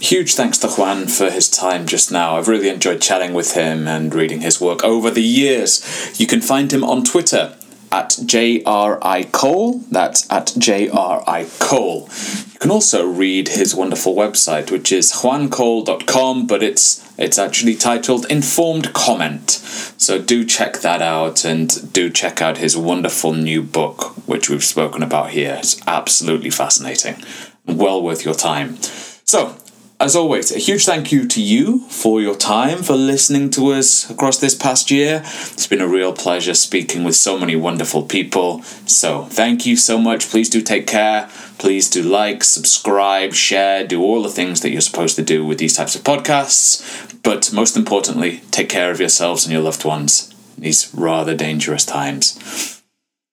Huge 0.00 0.34
thanks 0.34 0.56
to 0.58 0.68
Juan 0.68 1.08
for 1.08 1.30
his 1.30 1.48
time 1.50 1.86
just 1.86 2.10
now. 2.10 2.38
I've 2.38 2.48
really 2.48 2.70
enjoyed 2.70 3.02
chatting 3.02 3.34
with 3.34 3.52
him 3.52 3.86
and 3.86 4.14
reading 4.14 4.40
his 4.40 4.58
work 4.58 4.82
over 4.82 5.10
the 5.10 5.22
years. 5.22 6.18
You 6.18 6.26
can 6.26 6.40
find 6.40 6.72
him 6.72 6.82
on 6.82 7.04
Twitter 7.04 7.54
at 7.92 8.10
JRI 8.10 9.30
Cole. 9.30 9.80
That's 9.90 10.30
at 10.30 10.46
JRI 10.46 11.60
Cole. 11.60 12.08
You 12.52 12.58
can 12.58 12.70
also 12.70 13.06
read 13.06 13.48
his 13.48 13.74
wonderful 13.74 14.14
website, 14.14 14.70
which 14.70 14.90
is 14.90 15.12
juancole.com, 15.12 16.46
but 16.46 16.62
it's 16.62 17.06
it's 17.18 17.38
actually 17.38 17.76
titled 17.76 18.24
Informed 18.30 18.94
Comment. 18.94 19.50
So 19.50 20.18
do 20.18 20.46
check 20.46 20.78
that 20.78 21.02
out 21.02 21.44
and 21.44 21.92
do 21.92 22.08
check 22.08 22.40
out 22.40 22.56
his 22.56 22.74
wonderful 22.74 23.34
new 23.34 23.62
book, 23.62 24.16
which 24.26 24.48
we've 24.48 24.64
spoken 24.64 25.02
about 25.02 25.30
here. 25.30 25.56
It's 25.58 25.78
absolutely 25.86 26.50
fascinating. 26.50 27.22
Well 27.66 28.02
worth 28.02 28.24
your 28.24 28.34
time. 28.34 28.78
So, 29.24 29.54
as 30.00 30.16
always, 30.16 30.50
a 30.50 30.58
huge 30.58 30.86
thank 30.86 31.12
you 31.12 31.28
to 31.28 31.42
you 31.42 31.80
for 31.90 32.22
your 32.22 32.34
time, 32.34 32.82
for 32.82 32.94
listening 32.94 33.50
to 33.50 33.72
us 33.72 34.08
across 34.08 34.38
this 34.38 34.54
past 34.54 34.90
year. 34.90 35.20
It's 35.24 35.66
been 35.66 35.82
a 35.82 35.86
real 35.86 36.14
pleasure 36.14 36.54
speaking 36.54 37.04
with 37.04 37.16
so 37.16 37.38
many 37.38 37.54
wonderful 37.54 38.04
people. 38.04 38.62
So, 38.86 39.24
thank 39.24 39.66
you 39.66 39.76
so 39.76 39.98
much. 39.98 40.30
Please 40.30 40.48
do 40.48 40.62
take 40.62 40.86
care. 40.86 41.28
Please 41.58 41.90
do 41.90 42.02
like, 42.02 42.42
subscribe, 42.42 43.34
share, 43.34 43.86
do 43.86 44.02
all 44.02 44.22
the 44.22 44.30
things 44.30 44.62
that 44.62 44.70
you're 44.70 44.80
supposed 44.80 45.16
to 45.16 45.22
do 45.22 45.44
with 45.44 45.58
these 45.58 45.76
types 45.76 45.94
of 45.94 46.02
podcasts. 46.02 47.22
But 47.22 47.52
most 47.52 47.76
importantly, 47.76 48.40
take 48.50 48.70
care 48.70 48.90
of 48.90 49.00
yourselves 49.00 49.44
and 49.44 49.52
your 49.52 49.62
loved 49.62 49.84
ones 49.84 50.34
in 50.56 50.62
these 50.62 50.90
rather 50.94 51.34
dangerous 51.34 51.84
times. 51.84 52.82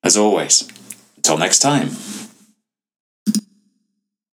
As 0.03 0.17
always, 0.17 0.67
until 1.15 1.37
next 1.37 1.59
time. 1.59 1.91